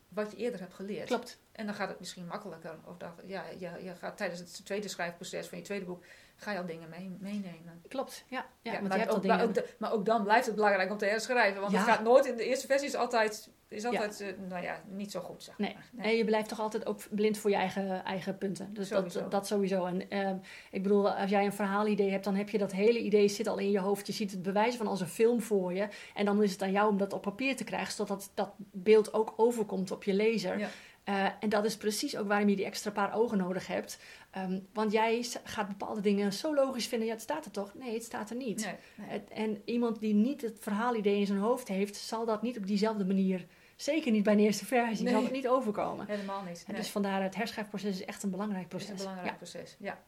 wat 0.08 0.30
je 0.30 0.36
eerder 0.36 0.60
hebt 0.60 0.74
geleerd. 0.74 1.06
Klopt. 1.06 1.38
En 1.56 1.66
dan 1.66 1.74
gaat 1.74 1.88
het 1.88 1.98
misschien 1.98 2.26
makkelijker. 2.26 2.74
Of 2.84 2.96
dat, 2.96 3.10
ja, 3.24 3.44
je, 3.58 3.70
je 3.82 3.94
gaat 3.94 4.16
tijdens 4.16 4.40
het 4.40 4.64
tweede 4.64 4.88
schrijfproces 4.88 5.46
van 5.46 5.58
je 5.58 5.64
tweede 5.64 5.84
boek, 5.84 6.04
ga 6.36 6.52
je 6.52 6.58
al 6.58 6.66
dingen 6.66 6.88
mee, 6.88 7.16
meenemen. 7.20 7.82
Klopt, 7.88 8.24
ja. 8.28 8.46
ja, 8.62 8.72
want 8.72 8.82
maar, 8.88 8.92
je 8.92 9.02
hebt 9.02 9.14
ook, 9.14 9.22
dingen... 9.22 9.36
maar, 9.36 9.46
ook 9.46 9.54
de- 9.54 9.68
maar 9.78 9.92
ook 9.92 10.04
dan 10.04 10.22
blijft 10.22 10.46
het 10.46 10.54
belangrijk 10.54 10.90
om 10.90 10.98
te 10.98 11.04
herschrijven. 11.06 11.60
Want 11.60 11.72
Ja. 11.72 11.78
het 11.78 11.88
gaat 11.88 12.02
nooit 12.02 12.26
in 12.26 12.36
de 12.36 12.44
eerste 12.44 12.66
versie 12.66 12.88
is 12.88 12.94
altijd, 12.94 13.50
is 13.68 13.84
altijd 13.84 14.20
eh, 14.20 14.28
nou 14.48 14.62
ja, 14.62 14.82
niet 14.88 15.10
zo 15.10 15.20
goed. 15.20 15.42
Zeg 15.42 15.58
Nee. 15.58 15.74
maar. 15.92 16.04
En 16.04 16.16
je 16.16 16.24
blijft 16.24 16.48
toch 16.48 16.60
altijd 16.60 16.86
ook 16.86 17.00
blind 17.10 17.38
voor 17.38 17.50
je 17.50 17.56
eigen, 17.56 18.04
eigen 18.04 18.38
punten. 18.38 18.74
Dus 18.74 18.88
Sowieso. 18.88 19.20
dat, 19.20 19.30
dat 19.30 19.46
sowieso. 19.46 19.84
En 19.84 20.10
ehm, 20.10 20.36
ik 20.70 20.82
bedoel, 20.82 21.10
als 21.10 21.30
jij 21.30 21.44
een 21.44 21.52
verhaalidee 21.52 22.10
hebt, 22.10 22.24
dan 22.24 22.34
heb 22.34 22.48
je 22.48 22.58
dat 22.58 22.72
hele 22.72 22.98
idee 22.98 23.28
zit 23.28 23.46
al 23.46 23.58
in 23.58 23.70
je 23.70 23.78
hoofd. 23.80 24.06
Je 24.06 24.12
ziet 24.12 24.30
het 24.30 24.42
bewijs 24.42 24.76
van 24.76 24.86
als 24.86 25.00
een 25.00 25.06
film 25.06 25.40
voor 25.42 25.72
je. 25.72 25.88
En 26.14 26.24
dan 26.24 26.42
is 26.42 26.52
het 26.52 26.62
aan 26.62 26.72
jou 26.72 26.90
om 26.90 26.98
dat 26.98 27.12
op 27.12 27.22
papier 27.22 27.56
te 27.56 27.64
krijgen, 27.64 27.92
zodat 27.92 28.30
dat 28.34 28.50
beeld 28.58 29.12
ook 29.12 29.32
overkomt 29.36 29.90
op 29.90 30.04
je 30.04 30.14
lezer. 30.14 30.68
Eh, 31.06 31.26
en 31.40 31.48
dat 31.48 31.64
is 31.64 31.76
precies 31.76 32.16
ook 32.16 32.26
waarom 32.28 32.48
je 32.48 32.56
die 32.56 32.64
extra 32.64 32.90
paar 32.90 33.14
ogen 33.14 33.38
nodig 33.38 33.66
hebt. 33.66 33.98
Ehm, 34.30 34.60
want 34.72 34.92
jij 34.92 35.26
gaat 35.44 35.68
bepaalde 35.68 36.00
dingen 36.00 36.32
zo 36.32 36.54
logisch 36.54 36.86
vinden. 36.86 37.06
Ja, 37.06 37.12
het 37.14 37.22
staat 37.22 37.44
er 37.44 37.50
toch? 37.50 37.74
Nee, 37.74 37.94
het 37.94 38.04
staat 38.04 38.30
er 38.30 38.36
niet. 38.36 38.64
Nee, 38.64 38.74
nee. 38.94 39.08
Het- 39.08 39.30
En 39.30 39.62
iemand 39.64 40.00
die 40.00 40.14
niet 40.14 40.42
het 40.42 40.56
verhaalidee 40.60 41.18
in 41.18 41.26
zijn 41.26 41.38
hoofd 41.38 41.68
heeft, 41.68 41.96
zal 41.96 42.24
dat 42.24 42.42
niet 42.42 42.56
op 42.58 42.66
diezelfde 42.66 43.04
manier, 43.04 43.46
zeker 43.76 44.12
niet 44.12 44.22
bij 44.22 44.32
een 44.32 44.38
eerste 44.38 44.64
versie, 44.66 45.04
Nee. 45.04 45.12
zal 45.12 45.22
het 45.22 45.32
niet 45.32 45.48
overkomen. 45.48 46.06
helemaal 46.06 46.42
niet. 46.42 46.64
En 46.66 46.74
dus 46.74 46.88
vandaar 46.90 47.22
het 47.22 47.34
herschrijfproces 47.34 47.90
is 48.00 48.04
echt 48.04 48.22
een 48.22 48.30
belangrijk 48.30 48.72
Het 48.72 48.80
is 48.80 48.86
proces. 48.86 49.04
een 49.04 49.08
belangrijk 49.10 49.36
proces. 49.36 49.76
Ja. 49.78 49.98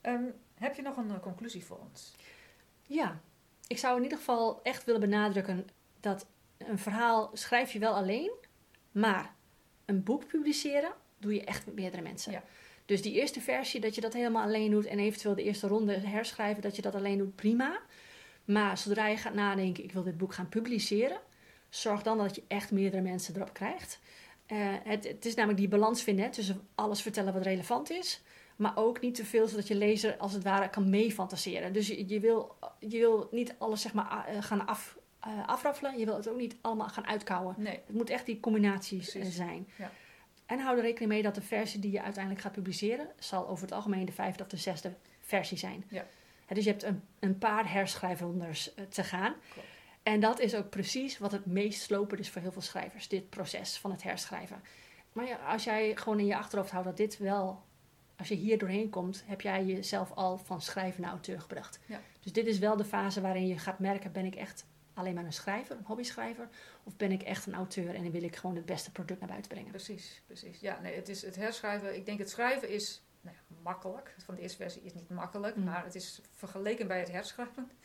Ehm, 0.00 0.22
heb 0.54 0.74
je 0.74 0.82
nog 0.82 0.96
een 0.96 1.10
eh, 1.10 1.20
conclusie 1.20 1.64
voor 1.64 1.78
ons? 1.90 2.14
Ja, 2.86 3.20
ik 3.66 3.78
zou 3.78 3.96
in 3.96 4.02
ieder 4.02 4.18
geval 4.18 4.60
echt 4.62 4.84
willen 4.84 5.00
benadrukken 5.00 5.66
dat 6.00 6.26
een 6.58 6.78
verhaal 6.78 7.30
schrijf 7.32 7.72
je 7.72 7.78
wel 7.78 7.94
alleen, 7.94 8.30
maar 8.92 9.34
een 9.88 10.02
boek 10.02 10.26
publiceren 10.26 10.92
doe 11.18 11.34
je 11.34 11.44
echt 11.44 11.66
met 11.66 11.74
meerdere 11.74 12.02
mensen. 12.02 12.32
Ja. 12.32 12.42
Dus 12.84 13.02
die 13.02 13.12
eerste 13.12 13.40
versie, 13.40 13.80
dat 13.80 13.94
je 13.94 14.00
dat 14.00 14.12
helemaal 14.12 14.42
alleen 14.42 14.70
doet 14.70 14.86
en 14.86 14.98
eventueel 14.98 15.34
de 15.34 15.42
eerste 15.42 15.66
ronde 15.66 15.98
herschrijven, 15.98 16.62
dat 16.62 16.76
je 16.76 16.82
dat 16.82 16.94
alleen 16.94 17.18
doet, 17.18 17.34
prima. 17.34 17.80
Maar 18.44 18.78
zodra 18.78 19.06
je 19.06 19.16
gaat 19.16 19.34
nadenken, 19.34 19.84
ik 19.84 19.92
wil 19.92 20.02
dit 20.02 20.18
boek 20.18 20.34
gaan 20.34 20.48
publiceren, 20.48 21.20
zorg 21.68 22.02
dan 22.02 22.18
dat 22.18 22.34
je 22.34 22.42
echt 22.48 22.70
meerdere 22.70 23.02
mensen 23.02 23.36
erop 23.36 23.52
krijgt. 23.52 24.00
Eh, 24.46 24.56
het, 24.84 25.08
het 25.08 25.24
is 25.24 25.34
namelijk 25.34 25.60
die 25.60 25.68
balans 25.68 26.02
vinden 26.02 26.24
hè, 26.24 26.30
tussen 26.30 26.68
alles 26.74 27.02
vertellen 27.02 27.32
wat 27.32 27.42
relevant 27.42 27.90
is, 27.90 28.22
maar 28.56 28.76
ook 28.76 29.00
niet 29.00 29.14
te 29.14 29.24
veel 29.24 29.48
zodat 29.48 29.68
je 29.68 29.74
lezer 29.74 30.16
als 30.16 30.32
het 30.32 30.42
ware 30.42 30.70
kan 30.70 30.90
meefantaseren. 30.90 31.72
Dus 31.72 31.86
je, 31.86 32.08
je, 32.08 32.20
wil, 32.20 32.56
je 32.78 32.98
wil 32.98 33.28
niet 33.30 33.54
alles 33.58 33.80
zeg 33.80 33.92
maar, 33.92 34.26
eh, 34.26 34.42
gaan 34.42 34.66
af, 34.66 34.97
eh, 35.20 35.46
afraffelen, 35.46 35.98
je 35.98 36.04
wil 36.04 36.16
het 36.16 36.28
ook 36.28 36.38
niet 36.38 36.56
allemaal 36.60 36.88
gaan 36.88 37.06
uitkouwen. 37.06 37.54
Nee. 37.58 37.80
Het 37.86 37.96
moet 37.96 38.10
echt 38.10 38.26
die 38.26 38.40
combinaties 38.40 39.14
eh, 39.14 39.24
zijn. 39.24 39.68
Ja. 39.76 39.90
En 40.46 40.58
hou 40.58 40.76
er 40.76 40.82
rekening 40.82 41.10
mee 41.10 41.22
dat 41.22 41.34
de 41.34 41.42
versie 41.42 41.80
die 41.80 41.90
je 41.90 42.02
uiteindelijk 42.02 42.44
gaat 42.44 42.52
publiceren, 42.52 43.08
zal 43.18 43.48
over 43.48 43.64
het 43.64 43.72
algemeen 43.72 44.04
de 44.04 44.12
vijfde 44.12 44.42
of 44.42 44.48
de 44.48 44.56
zesde 44.56 44.92
versie 45.20 45.58
zijn. 45.58 45.84
Ja. 45.88 46.06
Dus 46.46 46.64
je 46.64 46.70
hebt 46.70 46.82
een, 46.82 47.02
een 47.18 47.38
paar 47.38 47.72
herschrijfrondes 47.72 48.74
eh, 48.74 48.84
te 48.84 49.04
gaan. 49.04 49.34
Klopt. 49.52 49.68
En 50.02 50.20
dat 50.20 50.40
is 50.40 50.54
ook 50.54 50.70
precies 50.70 51.18
wat 51.18 51.32
het 51.32 51.46
meest 51.46 51.82
slopend 51.82 52.20
is 52.20 52.30
voor 52.30 52.42
heel 52.42 52.52
veel 52.52 52.62
schrijvers, 52.62 53.08
dit 53.08 53.30
proces 53.30 53.78
van 53.78 53.90
het 53.90 54.02
herschrijven. 54.02 54.62
Maar 55.12 55.26
ja, 55.26 55.36
als 55.36 55.64
jij 55.64 55.96
gewoon 55.96 56.18
in 56.18 56.26
je 56.26 56.36
achterhoofd 56.36 56.70
houdt 56.70 56.86
dat 56.86 56.96
dit 56.96 57.18
wel, 57.18 57.62
als 58.16 58.28
je 58.28 58.34
hier 58.34 58.58
doorheen 58.58 58.90
komt, 58.90 59.22
heb 59.26 59.40
jij 59.40 59.64
jezelf 59.64 60.12
al 60.14 60.38
van 60.38 60.60
schrijver 60.60 61.00
naar 61.00 61.10
auteur 61.10 61.40
gebracht. 61.40 61.78
Ja. 61.86 62.00
Dus 62.20 62.32
dit 62.32 62.46
is 62.46 62.58
wel 62.58 62.76
de 62.76 62.84
fase 62.84 63.20
waarin 63.20 63.46
je 63.46 63.58
gaat 63.58 63.78
merken, 63.78 64.12
ben 64.12 64.24
ik 64.24 64.34
echt 64.34 64.66
alleen 64.98 65.14
maar 65.14 65.24
een 65.24 65.32
schrijver, 65.32 65.76
een 65.76 65.84
hobbyschrijver, 65.84 66.48
of 66.82 66.96
ben 66.96 67.12
ik 67.12 67.22
echt 67.22 67.46
een 67.46 67.54
auteur 67.54 67.94
en 67.94 68.02
dan 68.02 68.12
wil 68.12 68.22
ik 68.22 68.36
gewoon 68.36 68.56
het 68.56 68.66
beste 68.66 68.92
product 68.92 69.20
naar 69.20 69.28
buiten 69.28 69.50
brengen. 69.50 69.70
Precies, 69.70 70.22
precies. 70.26 70.60
Ja, 70.60 70.80
nee, 70.80 70.94
het 70.94 71.08
is 71.08 71.22
het 71.22 71.36
herschrijven. 71.36 71.96
Ik 71.96 72.06
denk 72.06 72.18
het 72.18 72.30
schrijven 72.30 72.68
is 72.68 73.02
nou 73.20 73.36
ja, 73.36 73.56
makkelijk. 73.62 74.14
Van 74.24 74.34
de 74.34 74.40
eerste 74.40 74.56
versie 74.56 74.82
is 74.82 74.94
niet 74.94 75.10
makkelijk, 75.10 75.56
Mm. 75.56 75.64
maar 75.64 75.84
het 75.84 75.94
is 75.94 76.20
vergeleken 76.34 76.86
bij 76.86 76.98
het 76.98 77.10
herschrijven. 77.10 77.70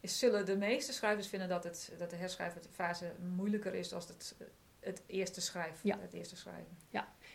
Is, 0.00 0.18
zullen 0.18 0.46
de 0.46 0.56
meeste 0.56 0.92
schrijvers 0.92 1.28
vinden 1.28 1.48
dat, 1.48 1.64
het, 1.64 1.92
dat 1.98 2.10
de 2.10 2.16
herschrijffase 2.16 3.12
moeilijker 3.36 3.74
is 3.74 3.88
dan 3.88 4.00
het, 4.00 4.34
het 4.80 5.02
eerste 5.06 5.40
schrijven. 5.40 5.78
Ja. 5.82 5.98
Het 6.00 6.12
eerste 6.12 6.36
schrijven. 6.36 6.78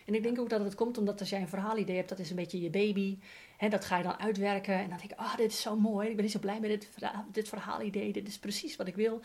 En 0.05 0.13
ik 0.15 0.23
denk 0.23 0.39
ook 0.39 0.49
dat 0.49 0.63
het 0.63 0.75
komt 0.75 0.97
omdat 0.97 1.19
als 1.19 1.29
jij 1.29 1.41
een 1.41 1.47
verhaalidee 1.47 1.95
hebt, 1.95 2.09
dat 2.09 2.19
is 2.19 2.29
een 2.29 2.35
beetje 2.35 2.61
je 2.61 2.69
baby. 2.69 3.17
Hè, 3.57 3.69
dat 3.69 3.85
ga 3.85 3.97
je 3.97 4.03
dan 4.03 4.19
uitwerken 4.19 4.73
en 4.73 4.89
dan 4.89 4.97
denk 4.97 5.09
je, 5.09 5.17
ah, 5.17 5.35
dit 5.37 5.51
is 5.51 5.61
zo 5.61 5.75
mooi. 5.75 6.09
Ik 6.09 6.13
ben 6.15 6.23
niet 6.23 6.33
zo 6.33 6.39
blij 6.39 6.59
met 6.59 6.69
dit, 6.69 6.89
verha- 6.91 7.25
dit 7.31 7.49
verhaalidee. 7.49 8.11
Dit 8.13 8.27
is 8.27 8.39
precies 8.39 8.75
wat 8.75 8.87
ik 8.87 8.95
wil. 8.95 9.21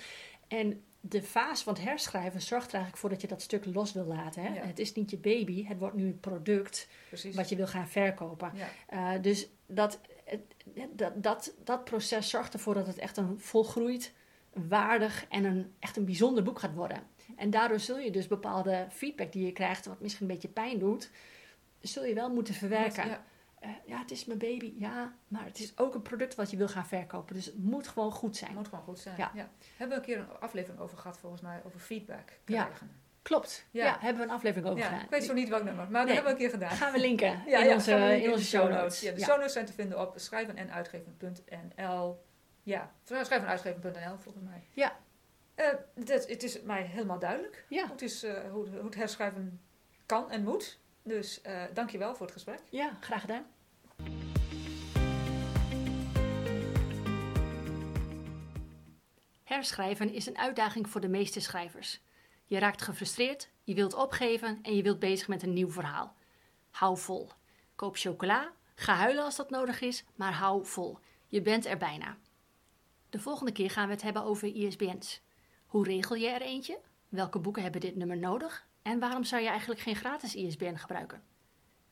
En 0.48 0.82
de 1.00 1.22
fase 1.22 1.64
van 1.64 1.74
het 1.74 1.82
herschrijven 1.82 2.40
zorgt 2.42 2.66
er 2.68 2.72
eigenlijk 2.74 3.00
voor 3.00 3.10
dat 3.10 3.20
je 3.20 3.26
dat 3.26 3.42
stuk 3.42 3.64
los 3.64 3.92
wil 3.92 4.04
laten. 4.04 4.42
Hè? 4.42 4.54
Ja. 4.54 4.66
Het 4.66 4.78
is 4.78 4.94
niet 4.94 5.10
je 5.10 5.16
baby, 5.18 5.66
het 5.66 5.78
wordt 5.78 5.96
nu 5.96 6.06
een 6.06 6.20
product 6.20 6.88
Precies. 7.08 7.34
wat 7.34 7.48
je 7.48 7.56
wil 7.56 7.66
gaan 7.66 7.88
verkopen. 7.88 8.52
ja. 8.54 8.68
Eh, 9.14 9.22
dus 9.22 9.48
dat, 9.66 10.00
dat, 10.92 11.12
dat, 11.22 11.54
dat 11.64 11.84
proces 11.84 12.30
zorgt 12.30 12.52
ervoor 12.52 12.74
dat 12.74 12.86
het 12.86 12.98
echt 12.98 13.16
een 13.16 13.40
volgroeid, 13.40 14.12
waardig 14.52 15.26
en 15.28 15.44
een, 15.44 15.72
echt 15.78 15.96
een 15.96 16.04
bijzonder 16.04 16.42
boek 16.42 16.58
gaat 16.58 16.74
worden. 16.74 17.02
En 17.36 17.50
daardoor 17.50 17.80
zul 17.80 17.98
je 17.98 18.10
dus 18.10 18.26
bepaalde 18.26 18.86
feedback 18.90 19.32
die 19.32 19.46
je 19.46 19.52
krijgt, 19.52 19.86
wat 19.86 20.00
misschien 20.00 20.26
een 20.28 20.32
beetje 20.32 20.48
pijn 20.48 20.78
doet, 20.78 21.10
zul 21.80 22.04
je 22.04 22.14
wel 22.14 22.30
moeten 22.30 22.54
verwerken. 22.54 23.08
Ja. 23.08 23.24
Eh, 23.60 23.68
ja, 23.86 23.98
het 23.98 24.10
is 24.10 24.24
mijn 24.24 24.38
baby, 24.38 24.72
ja, 24.78 25.12
maar 25.28 25.44
het 25.44 25.58
is 25.58 25.78
ook 25.78 25.94
een 25.94 26.02
product 26.02 26.34
wat 26.34 26.50
je 26.50 26.56
wil 26.56 26.68
gaan 26.68 26.86
verkopen. 26.86 27.34
Dus 27.34 27.46
het 27.46 27.58
moet 27.58 27.88
gewoon 27.88 28.12
goed 28.12 28.36
zijn. 28.36 28.50
Het 28.50 28.58
moet 28.58 28.68
gewoon 28.68 28.84
goed 28.84 28.98
zijn. 28.98 29.16
Ja. 29.16 29.30
Ja. 29.34 29.48
Hebben 29.76 29.98
we 30.00 30.04
een 30.04 30.08
keer 30.14 30.18
een 30.18 30.38
aflevering 30.40 30.80
over 30.80 30.98
gehad, 30.98 31.18
volgens 31.18 31.42
mij, 31.42 31.60
over 31.66 31.80
feedback 31.80 32.32
Ja. 32.44 32.64
krijgen. 32.64 32.90
Klopt, 33.22 33.66
ja. 33.70 33.84
Ja. 33.84 33.96
hebben 34.00 34.22
we 34.22 34.28
een 34.28 34.34
aflevering 34.34 34.68
over 34.68 34.82
Ja, 34.82 34.86
gedaan. 34.88 35.04
ik 35.04 35.10
weet 35.10 35.24
zo 35.24 35.32
niet 35.32 35.48
welk 35.48 35.64
nummer, 35.64 35.90
maar 35.90 36.04
Nee. 36.04 36.14
dat 36.14 36.14
hebben 36.14 36.24
we 36.24 36.30
een 36.44 36.50
keer 36.50 36.58
gedaan. 36.60 36.76
Gaan 36.76 36.92
we 36.92 36.98
linken 36.98 37.42
Ja, 37.46 37.58
in, 37.58 37.66
ja, 37.68 37.74
onze, 37.74 37.90
linken 37.94 38.22
in 38.22 38.32
onze 38.32 38.44
show 38.44 38.70
notes. 38.70 39.00
Ja, 39.00 39.12
de 39.12 39.18
Ja. 39.18 39.24
show 39.26 39.36
notes 39.36 39.52
zijn 39.52 39.66
te 39.66 39.72
vinden 39.72 40.00
op 40.00 40.12
schrijvenenuitgeven.nl. 40.16 42.22
Ja, 42.62 42.92
schrijvenenuitgeven.nl 43.04 44.16
volgens 44.18 44.44
mij. 44.44 44.62
Ja. 44.72 44.96
Eh, 45.58 45.74
dit, 45.94 46.28
het 46.28 46.42
is 46.42 46.62
mij 46.62 46.82
helemaal 46.82 47.18
duidelijk 47.18 47.64
Ja. 47.68 47.82
hoe, 47.82 47.90
het 47.90 48.02
is, 48.02 48.22
eh, 48.22 48.50
hoe, 48.50 48.68
hoe 48.68 48.84
het 48.84 48.94
herschrijven 48.94 49.60
kan 50.06 50.30
en 50.30 50.42
moet. 50.44 50.78
Dus 51.02 51.40
eh 51.40 51.62
dank 51.74 51.90
je 51.90 51.98
wel 51.98 52.14
voor 52.14 52.26
het 52.26 52.34
gesprek. 52.34 52.60
ja, 52.70 52.96
graag 53.00 53.20
gedaan. 53.20 53.46
Herschrijven 59.44 60.12
is 60.12 60.26
een 60.26 60.38
uitdaging 60.38 60.88
voor 60.88 61.00
de 61.00 61.08
meeste 61.08 61.40
schrijvers. 61.40 62.00
Je 62.46 62.58
raakt 62.58 62.82
gefrustreerd, 62.82 63.48
je 63.64 63.74
wilt 63.74 63.94
opgeven 63.94 64.58
en 64.62 64.76
je 64.76 64.82
wilt 64.82 64.98
bezig 64.98 65.28
met 65.28 65.42
een 65.42 65.52
nieuw 65.52 65.70
verhaal. 65.70 66.14
Hou 66.70 66.98
vol. 66.98 67.30
Koop 67.74 67.96
chocola, 67.96 68.52
ga 68.74 68.94
huilen 68.94 69.24
als 69.24 69.36
dat 69.36 69.50
nodig 69.50 69.80
is, 69.80 70.04
maar 70.14 70.32
hou 70.32 70.66
vol. 70.66 70.98
Je 71.26 71.42
bent 71.42 71.66
er 71.66 71.76
bijna. 71.78 72.16
De 73.10 73.18
volgende 73.18 73.52
keer 73.52 73.70
gaan 73.70 73.86
we 73.86 73.92
het 73.92 74.02
hebben 74.02 74.22
over 74.22 74.48
ISBN's. 74.54 75.20
Hoe 75.68 75.84
regel 75.84 76.16
je 76.16 76.28
er 76.28 76.42
eentje? 76.42 76.78
Welke 77.08 77.38
boeken 77.38 77.62
hebben 77.62 77.80
dit 77.80 77.96
nummer 77.96 78.16
nodig? 78.16 78.66
En 78.82 78.98
waarom 78.98 79.24
zou 79.24 79.42
je 79.42 79.48
eigenlijk 79.48 79.80
geen 79.80 79.96
gratis 79.96 80.34
ISBN 80.34 80.74
gebruiken? 80.74 81.22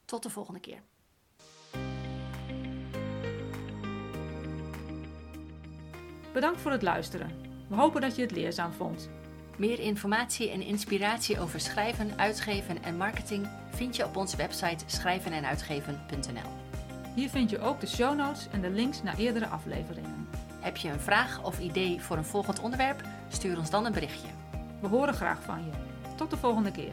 Tot 0.05 0.23
de 0.23 0.31
volgende 0.31 0.61
keer. 0.61 0.83
Bedankt 6.33 6.61
voor 6.61 6.71
het 6.71 6.83
luisteren. 6.83 7.31
We 7.69 7.75
hopen 7.75 8.01
dat 8.01 8.17
je 8.17 8.23
het 8.23 8.31
leerzaam 8.31 8.73
vond. 8.73 9.11
Meer 9.59 9.79
informatie 9.79 10.51
en 10.51 10.63
inspiratie 10.63 11.41
over 11.41 11.61
schrijven, 11.61 12.19
uitgeven 12.19 12.83
en 12.83 12.97
marketing 12.97 13.49
vind 13.71 13.97
je 13.97 14.05
op 14.05 14.17
onze 14.17 14.37
website 14.37 14.85
schrijvenenuitgeven.nl. 14.87 16.51
Hier 17.15 17.29
vind 17.29 17.51
je 17.51 17.59
ook 17.59 17.81
de 17.81 17.87
show 17.87 18.17
notes 18.17 18.49
en 18.53 18.61
de 18.61 18.71
links 18.71 19.03
naar 19.03 19.19
eerdere 19.19 19.47
afleveringen. 19.47 20.29
Heb 20.61 20.77
je 20.77 20.89
een 20.89 21.01
vraag 21.01 21.45
of 21.45 21.61
idee 21.61 22.01
voor 22.01 22.17
een 22.17 22.25
volgend 22.25 22.61
onderwerp? 22.61 23.03
Stuur 23.29 23.59
ons 23.59 23.71
dan 23.71 23.87
een 23.87 23.93
berichtje. 23.93 24.29
We 24.81 24.89
horen 24.89 25.15
graag 25.15 25.43
van 25.43 25.65
je. 25.65 25.71
Tot 26.17 26.31
de 26.31 26.37
volgende 26.37 26.71
keer. 26.71 26.93